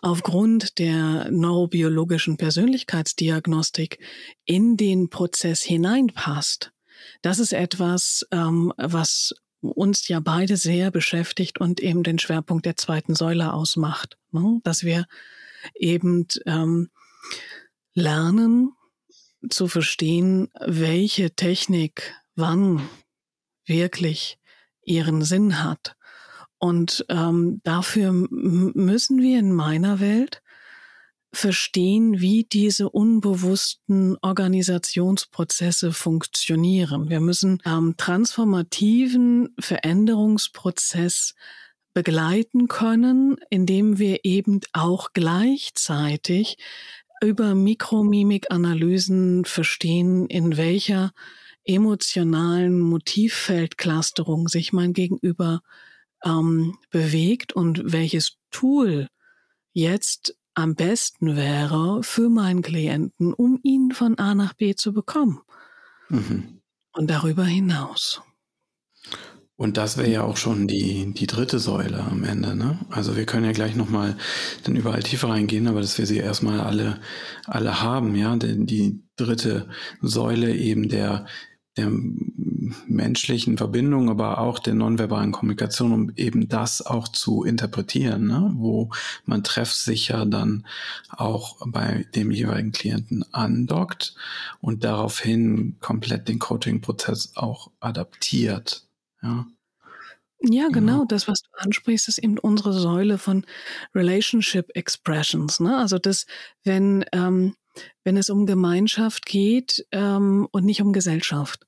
[0.02, 4.00] aufgrund der neurobiologischen Persönlichkeitsdiagnostik
[4.44, 6.73] in den Prozess hineinpasst.
[7.22, 12.76] Das ist etwas, ähm, was uns ja beide sehr beschäftigt und eben den Schwerpunkt der
[12.76, 14.60] zweiten Säule ausmacht, ne?
[14.62, 15.06] dass wir
[15.74, 16.90] eben ähm,
[17.94, 18.72] lernen
[19.48, 22.88] zu verstehen, welche Technik wann
[23.66, 24.38] wirklich
[24.84, 25.96] ihren Sinn hat.
[26.58, 30.42] Und ähm, dafür müssen wir in meiner Welt
[31.34, 37.10] verstehen, wie diese unbewussten Organisationsprozesse funktionieren.
[37.10, 41.34] Wir müssen ähm, transformativen Veränderungsprozess
[41.92, 46.56] begleiten können, indem wir eben auch gleichzeitig
[47.22, 51.12] über Mikromimikanalysen verstehen, in welcher
[51.64, 55.62] emotionalen Motivfeldclusterung sich mein Gegenüber
[56.24, 59.08] ähm, bewegt und welches Tool
[59.72, 65.40] jetzt am besten wäre für meinen Klienten, um ihn von A nach B zu bekommen.
[66.08, 66.60] Mhm.
[66.92, 68.22] Und darüber hinaus.
[69.56, 72.56] Und das wäre ja auch schon die, die dritte Säule am Ende.
[72.56, 72.80] Ne?
[72.90, 74.16] Also wir können ja gleich nochmal
[74.64, 77.00] dann überall tiefer reingehen, aber dass wir sie erstmal alle,
[77.46, 78.34] alle haben, ja.
[78.34, 79.68] Denn die dritte
[80.00, 81.26] Säule eben der,
[81.76, 81.90] der
[82.86, 88.52] menschlichen Verbindung, aber auch der nonverbalen Kommunikation, um eben das auch zu interpretieren, ne?
[88.54, 88.90] wo
[89.24, 90.66] man treffsicher dann
[91.08, 94.14] auch bei dem jeweiligen Klienten andockt
[94.60, 98.86] und daraufhin komplett den Coaching-Prozess auch adaptiert.
[99.22, 99.46] Ja.
[100.46, 101.06] Ja, genau.
[101.06, 103.46] Das, was du ansprichst, ist eben unsere Säule von
[103.94, 105.58] Relationship Expressions.
[105.58, 105.76] Ne?
[105.76, 106.26] Also das,
[106.64, 107.54] wenn ähm,
[108.04, 111.66] wenn es um Gemeinschaft geht ähm, und nicht um Gesellschaft.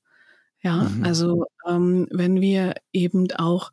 [0.61, 1.03] Ja, mhm.
[1.03, 3.71] also ähm, wenn wir eben auch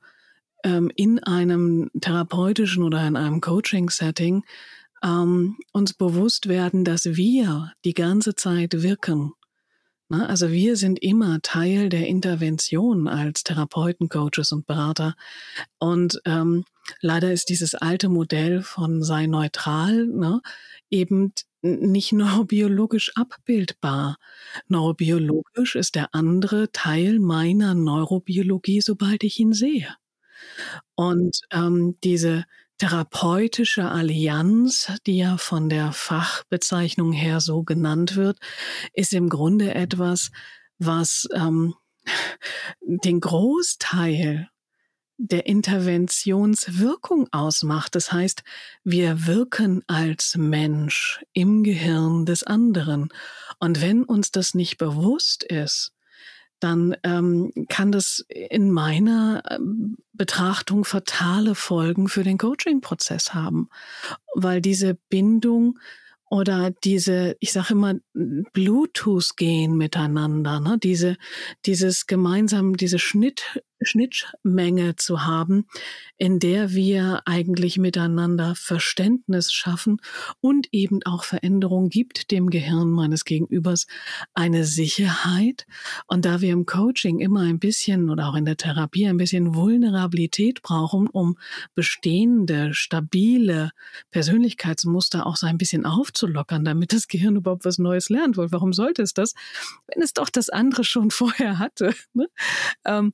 [0.64, 4.44] ähm, in einem therapeutischen oder in einem Coaching-Setting
[5.03, 9.33] ähm, uns bewusst werden, dass wir die ganze Zeit wirken.
[10.09, 15.14] Na, also wir sind immer Teil der Intervention als Therapeuten, Coaches und Berater.
[15.79, 16.64] Und ähm,
[17.01, 20.40] leider ist dieses alte Modell von sei neutral ne,
[20.90, 21.33] eben
[21.64, 24.18] nicht neurobiologisch abbildbar.
[24.68, 29.96] Neurobiologisch ist der andere Teil meiner Neurobiologie, sobald ich ihn sehe.
[30.94, 32.44] Und ähm, diese
[32.79, 38.38] therapeutische Allianz, die ja von der Fachbezeichnung her so genannt wird,
[38.92, 40.31] ist im Grunde etwas,
[40.79, 41.74] was ähm,
[42.83, 44.50] den Großteil
[45.16, 47.94] der Interventionswirkung ausmacht.
[47.94, 48.42] Das heißt,
[48.83, 53.09] wir wirken als Mensch im Gehirn des anderen.
[53.59, 55.92] Und wenn uns das nicht bewusst ist,
[56.61, 63.68] dann ähm, kann das in meiner ähm, Betrachtung fatale Folgen für den Coaching-Prozess haben,
[64.35, 65.79] weil diese Bindung
[66.31, 70.79] oder diese, ich sage immer, Bluetooth gehen miteinander, ne?
[70.83, 71.16] diese,
[71.66, 75.66] dieses gemeinsam, diese Schnitt, Schnittmenge zu haben,
[76.16, 80.00] in der wir eigentlich miteinander Verständnis schaffen
[80.40, 83.87] und eben auch Veränderung gibt dem Gehirn meines Gegenübers
[84.32, 85.66] eine Sicherheit.
[86.06, 89.54] Und da wir im Coaching immer ein bisschen oder auch in der Therapie ein bisschen
[89.54, 91.37] Vulnerabilität brauchen, um
[91.74, 93.70] bestehende, stabile
[94.10, 98.37] Persönlichkeitsmuster auch so ein bisschen aufzulockern, damit das Gehirn überhaupt was Neues lernt.
[98.37, 99.34] Weil warum sollte es das,
[99.87, 101.94] wenn es doch das andere schon vorher hatte?
[102.12, 102.28] Ne?
[102.84, 103.12] Ähm,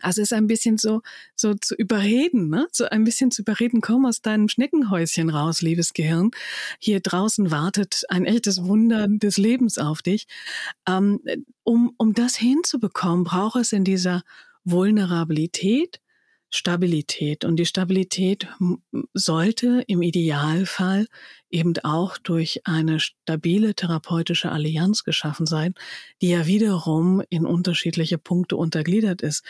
[0.00, 1.02] also es ist ein bisschen so,
[1.36, 2.66] so zu überreden, ne?
[2.72, 6.30] So ein bisschen zu überreden, komm aus deinem Schneckenhäuschen raus, liebes Gehirn.
[6.78, 10.26] Hier draußen wartet ein echtes Wunder des Lebens auf dich.
[10.88, 11.20] Ähm,
[11.62, 14.22] um, um das hinzubekommen, braucht es in dieser
[14.64, 16.00] Vulnerabilität
[16.54, 17.44] Stabilität.
[17.44, 18.46] Und die Stabilität
[19.12, 21.08] sollte im Idealfall
[21.50, 25.74] eben auch durch eine stabile therapeutische Allianz geschaffen sein,
[26.22, 29.44] die ja wiederum in unterschiedliche Punkte untergliedert ist.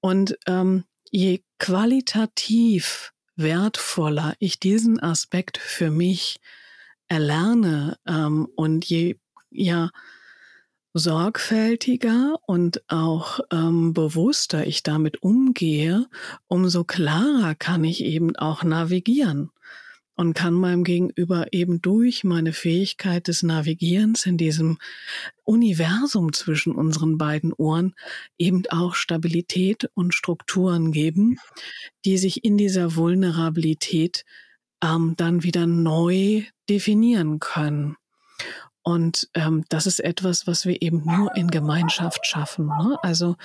[0.00, 6.40] Und ähm, je qualitativ wertvoller ich diesen Aspekt für mich
[7.08, 9.16] erlerne ähm, und je
[9.50, 9.90] ja
[10.94, 16.06] sorgfältiger und auch ähm, bewusster ich damit umgehe,
[16.46, 19.50] umso klarer kann ich eben auch navigieren
[20.16, 24.78] und kann meinem Gegenüber eben durch meine Fähigkeit des Navigierens in diesem
[25.42, 27.94] Universum zwischen unseren beiden Ohren
[28.38, 31.38] eben auch Stabilität und Strukturen geben,
[32.04, 34.24] die sich in dieser Vulnerabilität
[34.82, 37.96] ähm, dann wieder neu definieren können.
[38.84, 42.66] Und ähm, das ist etwas, was wir eben nur in Gemeinschaft schaffen.
[42.66, 42.98] Ne?
[43.02, 43.36] Also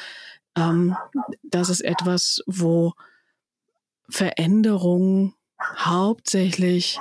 [0.55, 0.97] ähm,
[1.43, 2.93] das ist etwas, wo
[4.09, 5.33] Veränderung
[5.77, 6.99] hauptsächlich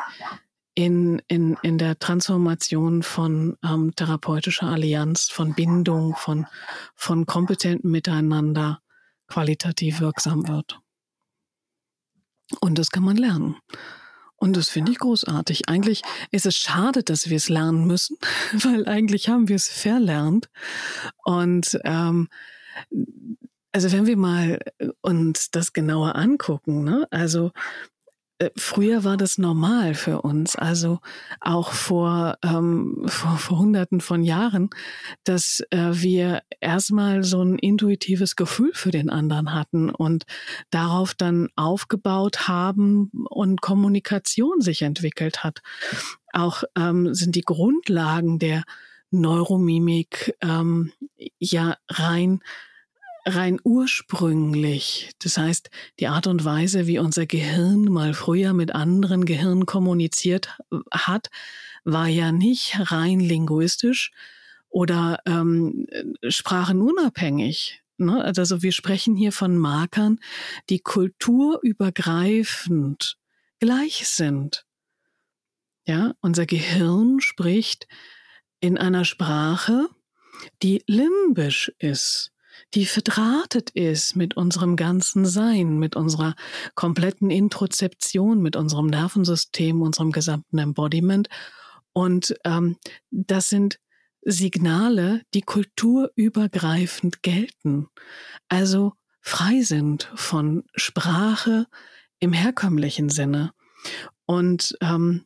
[0.74, 6.46] in, in, in der Transformation von ähm, therapeutischer Allianz, von Bindung, von,
[6.94, 8.80] von kompetentem Miteinander
[9.26, 10.78] qualitativ wirksam wird.
[12.60, 13.56] Und das kann man lernen.
[14.38, 15.68] Und das finde ich großartig.
[15.68, 18.16] Eigentlich ist es schade, dass wir es lernen müssen,
[18.52, 20.48] weil eigentlich haben wir es verlernt.
[21.24, 22.28] Und ähm,
[23.72, 24.60] also wenn wir mal
[25.00, 27.06] uns das genauer angucken, ne?
[27.10, 27.50] also äh,
[28.56, 31.00] früher war das normal für uns, also
[31.40, 34.70] auch vor, ähm, vor, vor Hunderten von Jahren,
[35.24, 40.24] dass äh, wir erstmal so ein intuitives Gefühl für den anderen hatten und
[40.70, 45.60] darauf dann aufgebaut haben und Kommunikation sich entwickelt hat.
[46.32, 48.62] Auch ähm, sind die Grundlagen der
[49.10, 50.92] Neuromimik ähm,
[51.38, 52.40] ja rein
[53.34, 55.10] rein ursprünglich.
[55.20, 60.58] Das heißt, die Art und Weise, wie unser Gehirn mal früher mit anderen Gehirnen kommuniziert
[60.90, 61.30] hat,
[61.84, 64.10] war ja nicht rein linguistisch
[64.68, 65.86] oder ähm,
[66.26, 67.82] sprachenunabhängig.
[67.98, 68.24] Ne?
[68.24, 70.18] Also wir sprechen hier von Markern,
[70.70, 73.18] die kulturübergreifend
[73.60, 74.64] gleich sind.
[75.86, 77.86] Ja, unser Gehirn spricht
[78.60, 79.88] in einer Sprache,
[80.62, 82.32] die limbisch ist
[82.74, 86.34] die verdrahtet ist mit unserem ganzen Sein, mit unserer
[86.74, 91.28] kompletten Introzeption, mit unserem Nervensystem, unserem gesamten Embodiment.
[91.92, 92.76] Und ähm,
[93.10, 93.78] das sind
[94.22, 97.88] Signale, die kulturübergreifend gelten,
[98.48, 101.66] also frei sind von Sprache
[102.18, 103.52] im herkömmlichen Sinne.
[104.26, 105.24] Und ähm,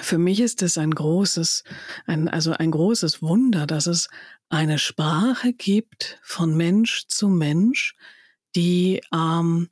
[0.00, 1.64] für mich ist es ein großes,
[2.06, 4.08] ein, also ein großes Wunder, dass es
[4.48, 7.94] eine Sprache gibt von Mensch zu Mensch,
[8.54, 9.70] die ähm,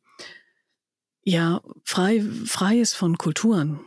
[1.23, 3.81] ja frei, frei ist von Kulturen,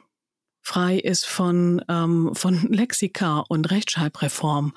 [0.61, 4.73] frei ist von, ähm, von Lexika und Rechtschreibreform,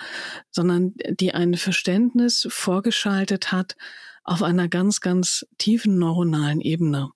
[0.51, 3.77] sondern die ein Verständnis vorgeschaltet hat
[4.25, 7.11] auf einer ganz, ganz tiefen neuronalen Ebene.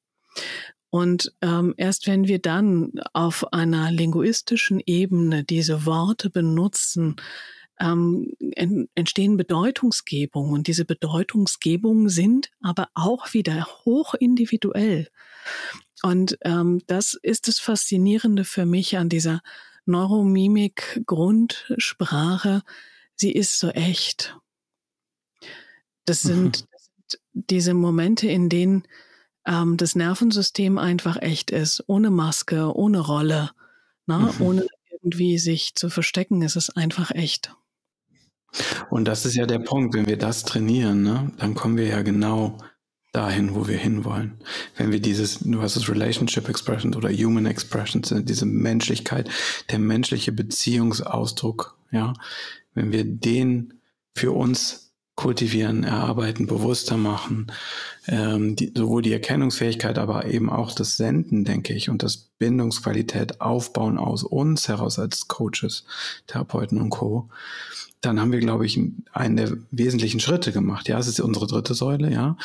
[0.91, 7.15] Und ähm, erst wenn wir dann auf einer linguistischen Ebene diese Worte benutzen,
[7.81, 8.33] ähm,
[8.95, 10.53] entstehen Bedeutungsgebungen.
[10.53, 15.09] Und diese Bedeutungsgebungen sind aber auch wieder hoch individuell.
[16.03, 19.41] Und ähm, das ist das Faszinierende für mich an dieser
[19.87, 22.63] Neuromimik-Grundsprache.
[23.17, 24.37] Sie ist so echt.
[26.05, 28.85] Das sind, das sind diese Momente, in denen
[29.51, 33.51] ähm, das Nervensystem einfach echt ist, ohne Maske, ohne Rolle,
[34.07, 34.33] na, ne?
[34.33, 34.47] mhm.
[34.47, 37.55] ohne irgendwie sich zu verstecken, ist es einfach echt.
[38.91, 42.03] Und das ist ja der Punkt, wenn wir das trainieren, ne, dann kommen wir ja
[42.03, 42.59] genau
[43.13, 44.39] dahin, wo wir hinwollen.
[44.77, 49.29] Wenn wir dieses, du hast es Relationship Expressions oder Human Expressions, diese Menschlichkeit,
[49.71, 52.13] der menschliche Beziehungsausdruck, ja,
[52.75, 53.81] wenn wir den
[54.15, 54.90] für uns
[55.21, 57.53] kultivieren, erarbeiten, bewusster machen.
[58.09, 63.41] Ähm, die, sowohl die Erkennungsfähigkeit, aber eben auch das Senden, denke ich, und das Bindungsqualität
[63.41, 65.85] aufbauen aus uns heraus als Coaches,
[66.27, 67.29] Therapeuten und Co
[68.01, 68.81] dann haben wir, glaube ich,
[69.13, 70.89] einen der wesentlichen Schritte gemacht.
[70.89, 72.37] Ja, es ist unsere dritte Säule, ja.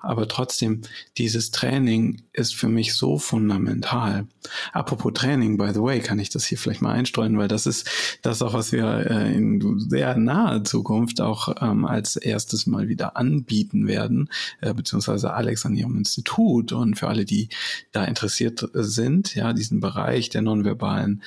[0.00, 0.82] Aber trotzdem,
[1.18, 4.26] dieses Training ist für mich so fundamental.
[4.72, 7.88] Apropos Training, by the way, kann ich das hier vielleicht mal einstreuen, weil das ist
[8.22, 13.16] das auch, was wir äh, in sehr naher Zukunft auch ähm, als erstes mal wieder
[13.16, 14.30] anbieten werden,
[14.60, 17.50] äh, beziehungsweise Alex an ihrem Institut und für alle, die
[17.92, 21.22] da interessiert sind, ja, diesen Bereich der nonverbalen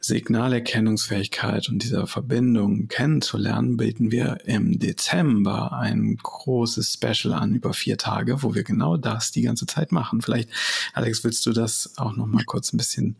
[0.00, 7.98] Signalerkennungsfähigkeit und dieser Verbindung kennenzulernen, bieten wir im Dezember ein großes Special an über vier
[7.98, 10.22] Tage, wo wir genau das die ganze Zeit machen.
[10.22, 10.50] Vielleicht,
[10.94, 13.16] Alex, willst du das auch noch mal kurz ein bisschen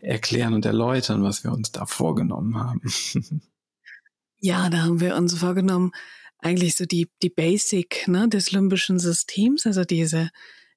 [0.00, 2.80] erklären und erläutern, was wir uns da vorgenommen haben?
[4.44, 5.92] Ja, da haben wir uns vorgenommen,
[6.38, 10.30] eigentlich so die, die Basic ne, des limbischen Systems, also diese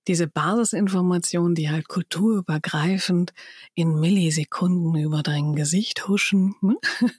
[0.08, 3.34] diese Basisinformationen, die halt kulturübergreifend
[3.74, 6.78] in Millisekunden über dein Gesicht huschen, ne?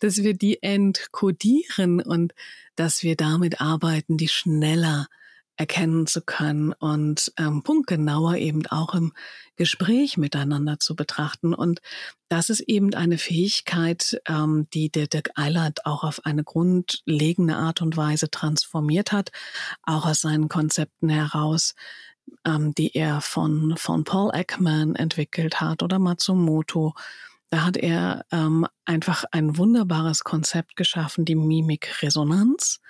[0.00, 2.34] dass wir die entkodieren und
[2.76, 5.08] dass wir damit arbeiten, die schneller
[5.56, 9.12] erkennen zu können und ähm, punktgenauer eben auch im
[9.56, 11.54] Gespräch miteinander zu betrachten.
[11.54, 11.80] Und
[12.28, 17.80] das ist eben eine Fähigkeit, ähm, die der Dirk Eilert auch auf eine grundlegende Art
[17.80, 19.32] und Weise transformiert hat,
[19.82, 21.74] auch aus seinen Konzepten heraus,
[22.44, 26.94] ähm, die er von, von Paul Ekman entwickelt hat oder Matsumoto.
[27.48, 32.80] Da hat er ähm, einfach ein wunderbares Konzept geschaffen, die Mimikresonanz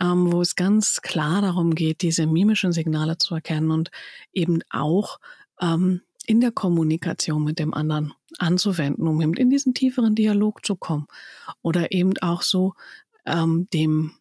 [0.00, 3.90] ähm, wo es ganz klar darum geht, diese mimischen Signale zu erkennen und
[4.32, 5.18] eben auch
[5.60, 10.76] ähm, in der Kommunikation mit dem anderen anzuwenden, um eben in diesen tieferen Dialog zu
[10.76, 11.06] kommen.
[11.62, 12.74] Oder eben auch so
[13.24, 14.12] ähm, dem,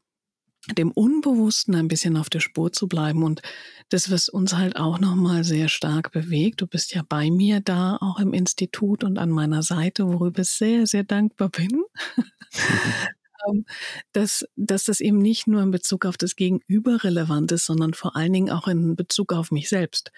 [0.78, 3.23] dem Unbewussten ein bisschen auf der Spur zu bleiben.
[3.23, 3.41] Und
[3.89, 7.97] das, was uns halt auch nochmal sehr stark bewegt, du bist ja bei mir da,
[7.97, 11.84] auch im Institut und an meiner Seite, worüber ich sehr, sehr dankbar bin.
[13.48, 13.66] Ähm,
[14.14, 18.16] dass, dass das eben nicht nur in Bezug auf das Gegenüber relevant ist, sondern vor
[18.16, 20.12] allen Dingen auch in Bezug auf mich selbst.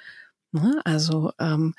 [0.51, 0.81] Ne?
[0.83, 1.73] Also ähm,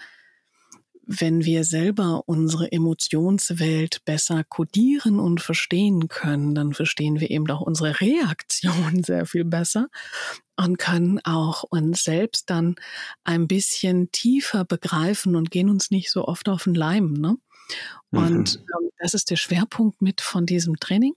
[1.13, 7.63] wenn wir selber unsere Emotionswelt besser kodieren und verstehen können, dann verstehen wir eben auch
[7.63, 9.89] unsere Reaktion sehr viel besser
[10.57, 12.77] und können auch uns selbst dann
[13.25, 17.15] ein bisschen tiefer begreifen und gehen uns nicht so oft auf den Leim.
[17.15, 17.37] Ne?
[18.13, 18.67] Und mhm.
[18.85, 21.15] ähm, das ist der Schwerpunkt mit von diesem Training.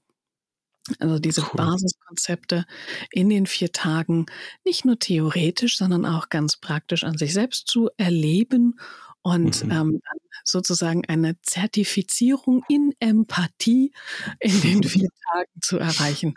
[0.99, 1.51] Also diese cool.
[1.55, 2.65] Basiskonzepte
[3.09, 4.25] in den vier Tagen
[4.65, 8.79] nicht nur theoretisch, sondern auch ganz praktisch an sich selbst zu erleben
[9.21, 9.71] und mhm.
[9.71, 10.01] ähm,
[10.43, 13.93] sozusagen eine Zertifizierung in Empathie
[14.39, 16.35] in den vier Tagen zu erreichen.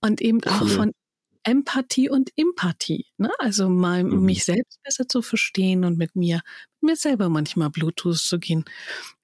[0.00, 0.52] Und eben cool.
[0.52, 0.92] auch von
[1.42, 3.06] Empathie und Empathie.
[3.16, 3.30] Ne?
[3.38, 4.24] Also mal mhm.
[4.24, 6.42] mich selbst besser zu verstehen und mit mir,
[6.80, 8.64] mit mir selber manchmal Bluetooth zu gehen.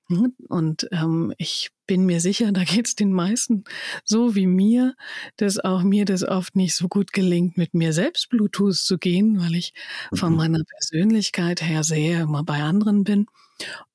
[0.08, 3.64] Hm, und ähm, ich bin mir sicher, da geht es den meisten
[4.04, 4.94] so wie mir,
[5.36, 9.40] dass auch mir das oft nicht so gut gelingt, mit mir selbst Bluetooth zu gehen,
[9.40, 9.72] weil ich
[10.14, 10.36] von mhm.
[10.36, 13.26] meiner Persönlichkeit her sehr immer bei anderen bin.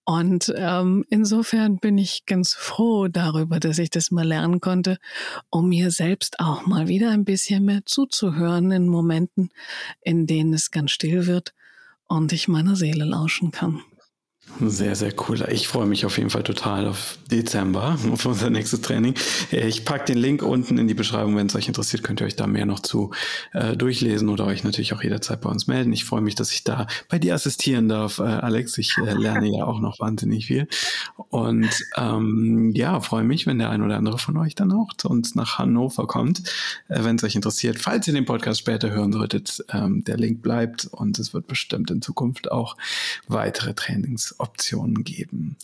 [0.03, 4.97] Und ähm, insofern bin ich ganz froh darüber, dass ich das mal lernen konnte,
[5.51, 9.51] um mir selbst auch mal wieder ein bisschen mehr zuzuhören in Momenten,
[10.01, 11.53] in denen es ganz still wird
[12.07, 13.83] und ich meiner Seele lauschen kann.
[14.61, 15.41] Sehr, sehr cool.
[15.51, 19.13] Ich freue mich auf jeden Fall total auf Dezember, auf unser nächstes Training.
[19.51, 21.37] Ich packe den Link unten in die Beschreibung.
[21.37, 23.11] Wenn es euch interessiert, könnt ihr euch da mehr noch zu
[23.53, 25.93] äh, durchlesen oder euch natürlich auch jederzeit bei uns melden.
[25.93, 28.77] Ich freue mich, dass ich da bei dir assistieren darf, äh, Alex.
[28.77, 30.67] Ich äh, lerne ja auch noch wahnsinnig viel.
[31.29, 35.09] Und ähm, ja, freue mich, wenn der ein oder andere von euch dann auch zu
[35.09, 36.39] uns nach Hannover kommt.
[36.89, 40.41] Äh, wenn es euch interessiert, falls ihr den Podcast später hören solltet, ähm, der Link
[40.41, 42.75] bleibt und es wird bestimmt in Zukunft auch
[43.27, 45.57] weitere Trainings Optionen geben.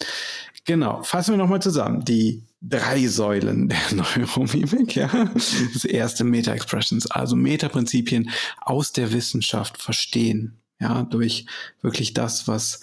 [0.65, 2.03] Genau, fassen wir nochmal zusammen.
[2.05, 5.29] Die drei Säulen der Neuromimik, ja.
[5.73, 11.45] Das erste Meta-Expressions, also Meta-Prinzipien aus der Wissenschaft verstehen, ja, durch
[11.81, 12.81] wirklich das, was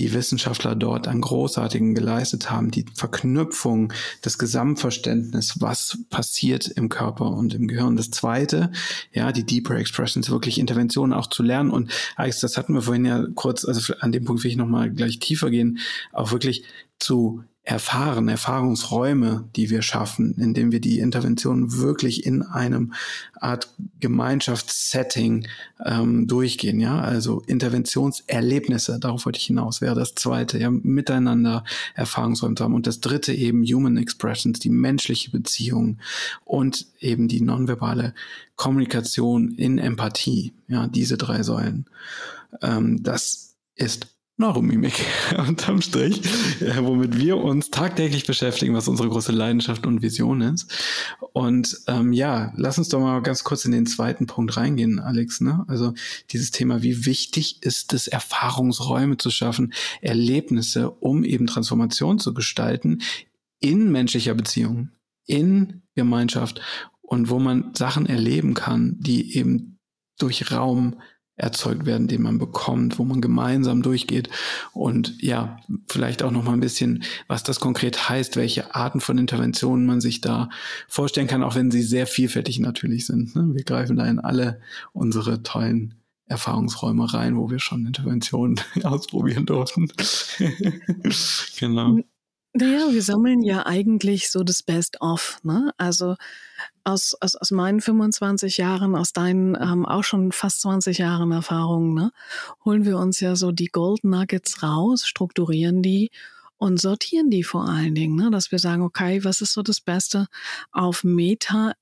[0.00, 3.92] die Wissenschaftler dort an Großartigen geleistet haben, die Verknüpfung,
[4.22, 7.96] das Gesamtverständnis, was passiert im Körper und im Gehirn.
[7.96, 8.72] Das zweite,
[9.12, 11.70] ja, die Deeper Expressions, wirklich Interventionen auch zu lernen.
[11.70, 14.90] Und Alex, das hatten wir vorhin ja kurz, also an dem Punkt will ich nochmal
[14.90, 15.78] gleich tiefer gehen,
[16.12, 16.64] auch wirklich
[16.98, 22.94] zu erfahren, Erfahrungsräume, die wir schaffen, indem wir die Intervention wirklich in einem
[23.38, 25.46] Art Gemeinschaftssetting
[25.84, 31.64] ähm, durchgehen, ja, also Interventionserlebnisse, darauf wollte ich hinaus, wäre das zweite, ja, miteinander
[31.94, 32.74] Erfahrungsräume zu haben.
[32.74, 35.98] Und das dritte eben Human Expressions, die menschliche Beziehung
[36.44, 38.14] und eben die nonverbale
[38.56, 41.86] Kommunikation in Empathie, ja, diese drei Säulen.
[42.62, 44.08] Ähm, das ist
[44.40, 45.04] Neuromimik
[45.38, 46.22] unterm Strich,
[46.80, 50.72] womit wir uns tagtäglich beschäftigen, was unsere große Leidenschaft und Vision ist.
[51.32, 55.42] Und ähm, ja, lass uns doch mal ganz kurz in den zweiten Punkt reingehen, Alex.
[55.42, 55.64] Ne?
[55.68, 55.92] Also
[56.30, 63.02] dieses Thema, wie wichtig ist es, Erfahrungsräume zu schaffen, Erlebnisse, um eben Transformation zu gestalten
[63.60, 64.88] in menschlicher Beziehung,
[65.26, 66.62] in Gemeinschaft
[67.02, 69.78] und wo man Sachen erleben kann, die eben
[70.18, 70.96] durch Raum
[71.40, 74.28] erzeugt werden, den man bekommt, wo man gemeinsam durchgeht
[74.72, 79.18] und ja, vielleicht auch noch mal ein bisschen, was das konkret heißt, welche Arten von
[79.18, 80.50] Interventionen man sich da
[80.88, 83.34] vorstellen kann, auch wenn sie sehr vielfältig natürlich sind.
[83.34, 83.48] Ne?
[83.54, 84.60] Wir greifen da in alle
[84.92, 85.94] unsere tollen
[86.26, 89.90] Erfahrungsräume rein, wo wir schon Interventionen ausprobieren durften.
[91.58, 91.98] genau.
[92.52, 95.38] Naja, wir sammeln ja eigentlich so das Best-of.
[95.42, 95.72] Ne?
[95.76, 96.16] Also
[96.84, 101.94] aus, aus, aus meinen 25 Jahren, aus deinen ähm, auch schon fast 20 Jahren Erfahrung,
[101.94, 102.12] ne,
[102.64, 106.10] holen wir uns ja so die Gold Nuggets raus, strukturieren die
[106.56, 109.80] und sortieren die vor allen Dingen, ne, dass wir sagen, okay, was ist so das
[109.80, 110.26] Beste
[110.72, 111.72] auf Meta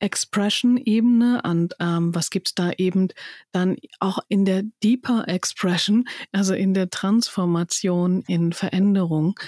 [0.00, 3.08] Expression-Ebene und ähm, was gibt's da eben
[3.52, 9.38] dann auch in der Deeper Expression, also in der Transformation, in Veränderung,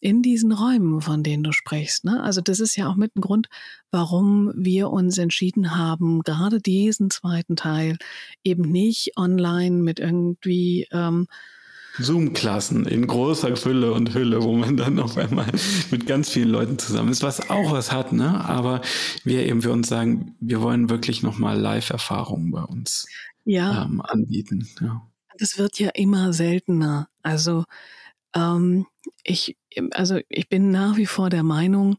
[0.00, 2.04] in diesen Räumen, von denen du sprichst.
[2.04, 2.22] Ne?
[2.22, 3.48] Also das ist ja auch mit ein Grund,
[3.90, 7.96] warum wir uns entschieden haben, gerade diesen zweiten Teil
[8.44, 11.26] eben nicht online mit irgendwie ähm,
[11.98, 15.50] Zoom-Klassen in großer Fülle und Hülle, wo man dann auf einmal
[15.90, 18.44] mit ganz vielen Leuten zusammen ist, was auch was hat, ne?
[18.44, 18.80] Aber
[19.24, 23.06] wir eben für uns sagen, wir wollen wirklich nochmal Live-Erfahrungen bei uns
[23.44, 23.84] ja.
[23.84, 24.68] ähm, anbieten.
[24.80, 25.02] Ja.
[25.38, 27.08] Das wird ja immer seltener.
[27.22, 27.64] Also
[28.34, 28.86] ähm,
[29.24, 29.56] ich,
[29.90, 31.96] also ich bin nach wie vor der Meinung,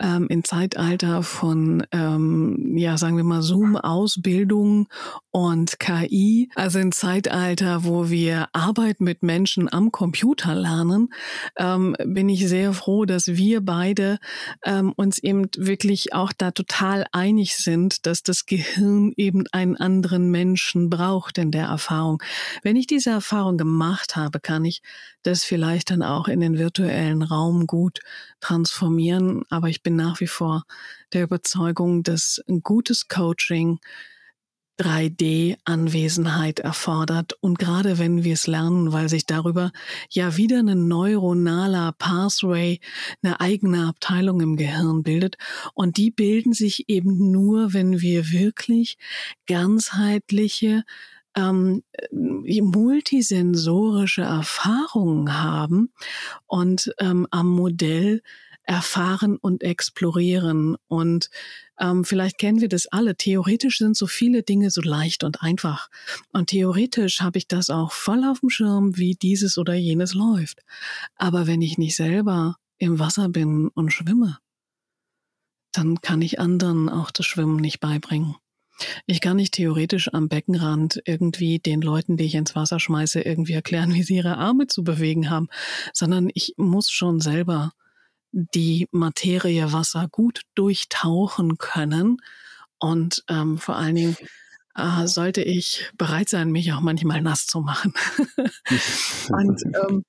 [0.00, 4.88] ähm, im Zeitalter von, ähm, ja, sagen wir mal, Zoom-Ausbildung
[5.30, 11.08] und KI, also im Zeitalter, wo wir Arbeit mit Menschen am Computer lernen,
[11.56, 14.18] ähm, bin ich sehr froh, dass wir beide
[14.64, 20.30] ähm, uns eben wirklich auch da total einig sind, dass das Gehirn eben einen anderen
[20.30, 22.22] Menschen braucht in der Erfahrung.
[22.62, 24.82] Wenn ich diese Erfahrung gemacht habe, kann ich
[25.24, 28.00] das vielleicht dann auch in den virtuellen Raum gut
[28.40, 29.42] transformieren.
[29.50, 30.64] Aber ich bin nach wie vor
[31.12, 33.80] der Überzeugung, dass ein gutes Coaching
[34.78, 37.34] 3D-Anwesenheit erfordert.
[37.40, 39.70] Und gerade wenn wir es lernen, weil sich darüber
[40.10, 42.80] ja wieder ein neuronaler Pathway,
[43.22, 45.36] eine eigene Abteilung im Gehirn bildet.
[45.74, 48.98] Und die bilden sich eben nur, wenn wir wirklich
[49.46, 50.84] ganzheitliche
[51.36, 51.82] ähm,
[52.12, 55.92] multisensorische Erfahrungen haben
[56.46, 58.22] und ähm, am Modell
[58.64, 60.76] erfahren und explorieren.
[60.88, 61.30] Und
[61.78, 63.16] ähm, vielleicht kennen wir das alle.
[63.16, 65.90] Theoretisch sind so viele Dinge so leicht und einfach.
[66.32, 70.60] Und theoretisch habe ich das auch voll auf dem Schirm, wie dieses oder jenes läuft.
[71.16, 74.38] Aber wenn ich nicht selber im Wasser bin und schwimme,
[75.72, 78.36] dann kann ich anderen auch das Schwimmen nicht beibringen.
[79.06, 83.52] Ich kann nicht theoretisch am Beckenrand irgendwie den Leuten, die ich ins Wasser schmeiße, irgendwie
[83.52, 85.48] erklären, wie sie ihre Arme zu bewegen haben,
[85.92, 87.72] sondern ich muss schon selber
[88.32, 92.18] die Materie Wasser gut durchtauchen können.
[92.78, 94.16] Und ähm, vor allen Dingen
[94.74, 97.94] äh, sollte ich bereit sein, mich auch manchmal nass zu machen.
[99.28, 100.04] Und ähm,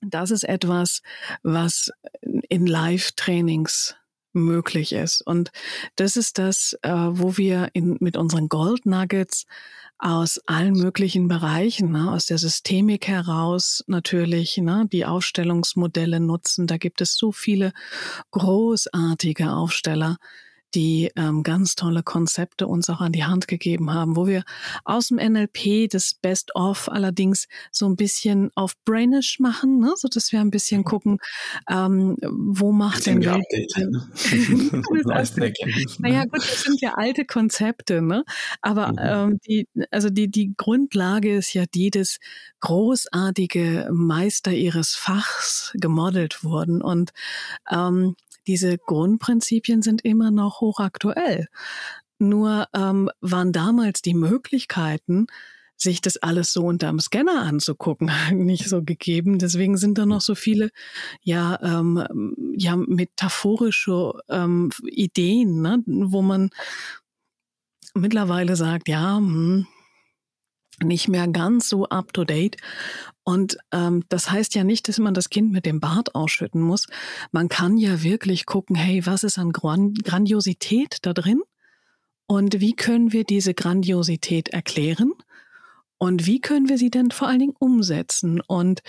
[0.00, 1.02] das ist etwas,
[1.42, 1.90] was
[2.22, 3.96] in Live-Trainings
[4.32, 5.22] möglich ist.
[5.22, 5.50] Und
[5.96, 9.46] das ist das, äh, wo wir in, mit unseren Gold Nuggets
[9.98, 16.66] aus allen möglichen Bereichen, ne, aus der Systemik heraus natürlich, ne, die Aufstellungsmodelle nutzen.
[16.66, 17.72] Da gibt es so viele
[18.30, 20.16] großartige Aufsteller,
[20.74, 24.44] die ähm, ganz tolle Konzepte uns auch an die Hand gegeben haben, wo wir
[24.84, 29.92] aus dem NLP das Best-of allerdings so ein bisschen auf Brainish machen, ne?
[29.96, 31.18] so dass wir ein bisschen gucken,
[31.68, 33.44] ähm, wo macht denn Welt
[33.76, 34.10] ne?
[35.98, 38.24] Naja gut, das sind ja alte Konzepte, ne?
[38.60, 38.98] aber mhm.
[39.00, 42.18] ähm, die, also die, die Grundlage ist ja die, dass
[42.60, 47.10] großartige Meister ihres Fachs gemodelt wurden und
[47.70, 48.16] ähm,
[48.50, 51.46] diese Grundprinzipien sind immer noch hochaktuell.
[52.18, 55.28] Nur ähm, waren damals die Möglichkeiten
[55.76, 59.38] sich das alles so unterm Scanner anzugucken, nicht so gegeben.
[59.38, 60.70] Deswegen sind da noch so viele,
[61.22, 66.50] ja, ähm, ja, metaphorische ähm, Ideen, ne, wo man
[67.94, 69.68] mittlerweile sagt, ja, hm,
[70.82, 72.56] nicht mehr ganz so up to date.
[73.24, 76.86] Und ähm, das heißt ja nicht, dass man das Kind mit dem Bart ausschütten muss.
[77.32, 81.42] Man kann ja wirklich gucken, hey, was ist an Grandiosität da drin?
[82.26, 85.12] Und wie können wir diese Grandiosität erklären?
[85.98, 88.40] Und wie können wir sie denn vor allen Dingen umsetzen?
[88.40, 88.82] Und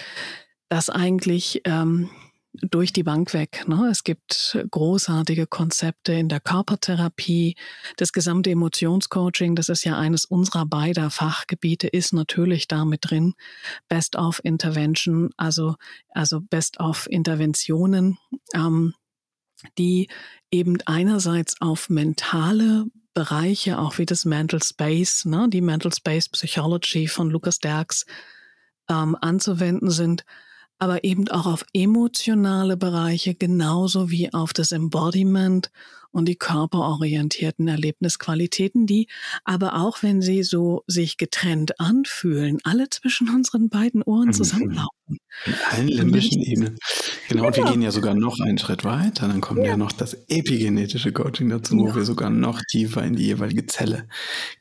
[0.70, 2.10] das eigentlich ähm,
[2.54, 3.66] durch die Bank weg.
[3.68, 3.88] Ne?
[3.90, 7.56] Es gibt großartige Konzepte in der Körpertherapie,
[7.98, 13.34] das gesamte Emotionscoaching, das ist ja eines unserer beider Fachgebiete, ist natürlich da mit drin.
[13.88, 15.76] Best of Intervention, also,
[16.10, 18.18] also Best of Interventionen,
[18.54, 18.94] ähm,
[19.78, 20.10] die
[20.52, 27.08] eben einerseits auf mentale Bereiche, auch wie das Mental Space, ne, die Mental Space Psychology
[27.08, 28.06] von Lukas Derks
[28.90, 30.26] ähm, anzuwenden sind,
[30.82, 35.70] aber eben auch auf emotionale Bereiche genauso wie auf das Embodiment
[36.12, 39.08] und die körperorientierten Erlebnisqualitäten, die
[39.44, 44.34] aber auch wenn sie so sich getrennt anfühlen, alle zwischen unseren beiden Ohren mhm.
[44.34, 44.92] zusammenlaufen.
[45.46, 46.78] In allen limbischen Ebenen.
[47.28, 47.74] Genau, und wir genau.
[47.74, 49.28] gehen ja sogar noch einen Schritt weiter.
[49.28, 51.82] Dann kommt ja, ja noch das epigenetische Coaching dazu, ja.
[51.82, 54.08] wo wir sogar noch tiefer in die jeweilige Zelle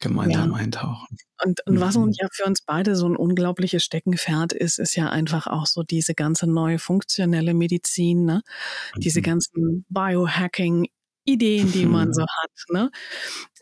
[0.00, 0.56] gemeinsam ja.
[0.56, 1.16] eintauchen.
[1.44, 2.04] Und, und was mhm.
[2.04, 5.82] uns ja für uns beide so ein unglaubliches Steckenpferd ist, ist ja einfach auch so
[5.82, 8.42] diese ganze neue funktionelle Medizin, ne?
[8.94, 9.00] Mhm.
[9.00, 10.88] diese ganzen Biohacking,
[11.32, 12.90] Ideen, die man so hat, ne?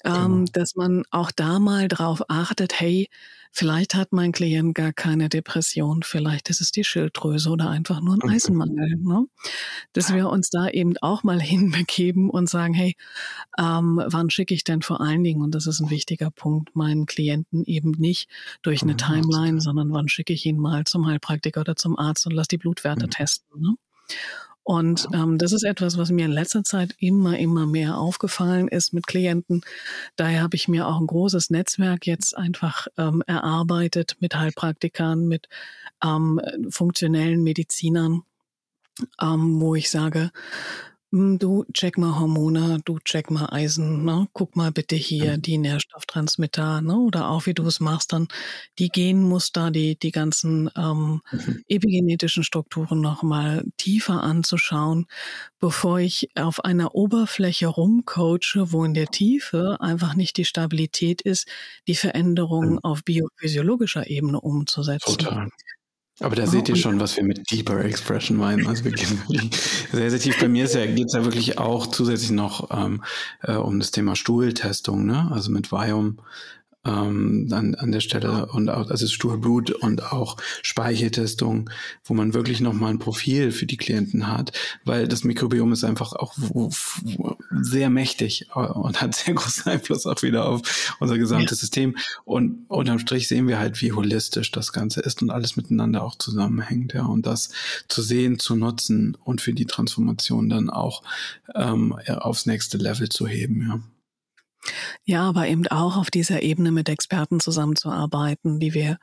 [0.05, 0.45] Ähm, genau.
[0.53, 3.09] dass man auch da mal drauf achtet, hey,
[3.51, 8.15] vielleicht hat mein Klient gar keine Depression, vielleicht ist es die Schilddrüse oder einfach nur
[8.15, 8.31] ein mhm.
[8.31, 8.97] Eisenmangel.
[8.97, 9.27] Ne?
[9.93, 12.95] Dass wir uns da eben auch mal hinbegeben und sagen, hey,
[13.59, 17.07] ähm, wann schicke ich denn vor allen Dingen, und das ist ein wichtiger Punkt, meinen
[17.07, 18.29] Klienten eben nicht
[18.63, 22.33] durch eine Timeline, sondern wann schicke ich ihn mal zum Heilpraktiker oder zum Arzt und
[22.33, 23.11] lass die Blutwerte mhm.
[23.11, 23.61] testen.
[23.61, 23.75] Ne?
[24.69, 28.93] Und ähm, das ist etwas, was mir in letzter Zeit immer, immer mehr aufgefallen ist
[28.93, 29.63] mit Klienten.
[30.17, 35.49] Daher habe ich mir auch ein großes Netzwerk jetzt einfach ähm, erarbeitet mit Heilpraktikern, mit
[36.05, 36.39] ähm,
[36.69, 38.25] funktionellen Medizinern,
[39.23, 40.33] ähm, wo ich sage,
[41.11, 44.29] du check mal Hormone, du check mal Eisen, ne?
[44.33, 46.97] Guck mal bitte hier die Nährstofftransmitter, ne?
[46.97, 48.29] Oder auch wie du es machst, dann
[48.79, 51.63] die Genmuster, die, die ganzen ähm, mhm.
[51.69, 55.07] epigenetischen Strukturen nochmal tiefer anzuschauen,
[55.59, 61.49] bevor ich auf einer Oberfläche rumcoache, wo in der Tiefe einfach nicht die Stabilität ist,
[61.87, 62.85] die Veränderungen mhm.
[62.85, 65.17] auf biophysiologischer Ebene umzusetzen.
[65.17, 65.49] Total.
[66.21, 68.67] Aber da seht ihr schon, was wir mit Deeper Expression meinen.
[68.67, 69.51] Also wir gehen
[69.93, 70.39] sehr, sehr tief.
[70.41, 73.05] Bei mir ja, geht es ja wirklich auch zusätzlich noch ähm,
[73.43, 75.31] äh, um das Thema Stuhltestung, ne?
[75.31, 76.17] Also mit Viome
[76.89, 81.71] ähm, an, an der Stelle und auch, also Stuhlblut und auch Speicheltestung,
[82.05, 84.53] wo man wirklich nochmal ein Profil für die Klienten hat,
[84.85, 86.35] weil das Mikrobiom ist einfach auch
[87.61, 91.61] sehr mächtig und hat sehr großen Einfluss auch wieder auf unser gesamtes ja.
[91.61, 91.97] System.
[92.25, 96.17] Und unterm Strich sehen wir halt, wie holistisch das Ganze ist und alles miteinander auch
[96.17, 97.05] zusammenhängt, ja.
[97.05, 97.51] Und das
[97.89, 101.03] zu sehen, zu nutzen und für die Transformation dann auch
[101.55, 103.81] ähm, aufs nächste Level zu heben, ja.
[105.05, 108.99] Ja, aber eben auch auf dieser Ebene mit Experten zusammenzuarbeiten, die wir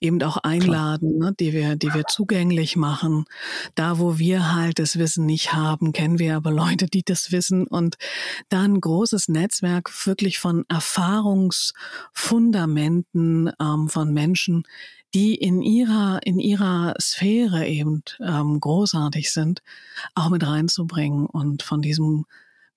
[0.00, 3.26] eben auch einladen, ne, die wir, die wir zugänglich machen.
[3.74, 7.66] Da, wo wir halt das Wissen nicht haben, kennen wir aber Leute, die das wissen
[7.66, 7.96] und
[8.48, 14.62] da ein großes Netzwerk wirklich von Erfahrungsfundamenten ähm, von Menschen,
[15.14, 19.62] die in ihrer, in ihrer Sphäre eben ähm, großartig sind,
[20.14, 22.26] auch mit reinzubringen und von diesem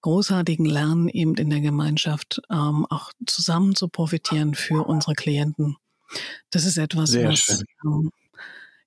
[0.02, 5.78] großartigen Lernen eben in der Gemeinschaft ähm, auch zusammen zu profitieren für unsere Klienten.
[6.50, 8.12] Das ist etwas, Sehr was ähm,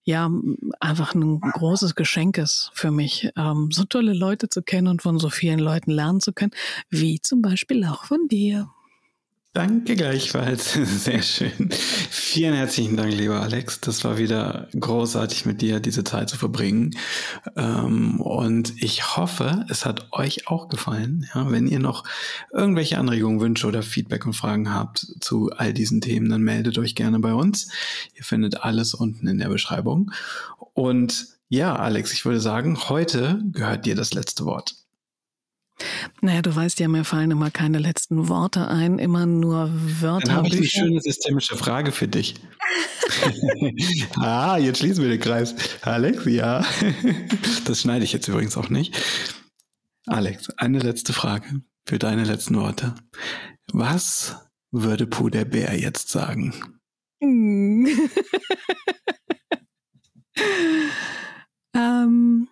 [0.04, 0.30] ja
[0.80, 5.18] einfach ein großes Geschenk ist für mich, ähm, so tolle Leute zu kennen und von
[5.18, 6.52] so vielen Leuten lernen zu können,
[6.90, 8.70] wie zum Beispiel auch von dir.
[9.54, 10.72] Danke gleichfalls.
[11.04, 11.70] Sehr schön.
[11.70, 13.80] Vielen herzlichen Dank, lieber Alex.
[13.80, 16.96] Das war wieder großartig mit dir, diese Zeit zu verbringen.
[17.54, 21.30] Ähm, und ich hoffe, es hat euch auch gefallen.
[21.34, 22.02] Wenn ihr noch
[22.52, 26.96] irgendwelche Anregungen, Wünsche oder Feedback und Fragen habt zu all diesen Themen, dann meldet euch
[26.96, 27.68] gerne bei uns.
[28.16, 30.10] Ihr findet alles unten in der Beschreibung.
[30.72, 34.83] Und ja, Alex, ich würde sagen, heute gehört dir das letzte Wort.
[36.20, 40.26] Naja, du weißt ja, mir fallen immer keine letzten Worte ein, immer nur Wörter.
[40.26, 42.36] Dann habe ich eine schöne systemische Frage für dich.
[44.16, 45.54] ah, jetzt schließen wir den Kreis.
[45.82, 46.64] Alex, ja.
[47.64, 48.96] das schneide ich jetzt übrigens auch nicht.
[50.06, 52.94] Alex, eine letzte Frage für deine letzten Worte.
[53.72, 54.36] Was
[54.70, 56.54] würde Puh der Bär jetzt sagen?
[57.20, 57.88] Hm.
[61.74, 62.48] ähm,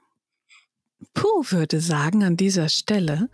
[1.14, 3.28] Puh würde sagen an dieser Stelle,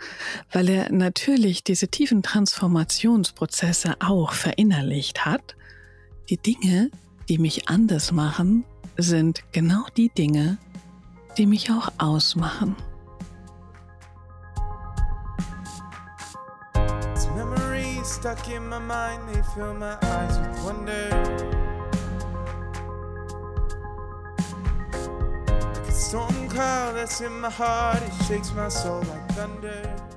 [0.52, 5.56] weil er natürlich diese tiefen Transformationsprozesse auch verinnerlicht hat,
[6.28, 6.90] die Dinge,
[7.28, 8.64] die mich anders machen,
[8.96, 10.58] sind genau die Dinge,
[11.36, 12.76] die mich auch ausmachen.
[18.18, 21.57] stuck in my mind, they fill my eyes with wonder.
[25.98, 30.07] Storm cloud that's in my heart, it shakes my soul like thunder.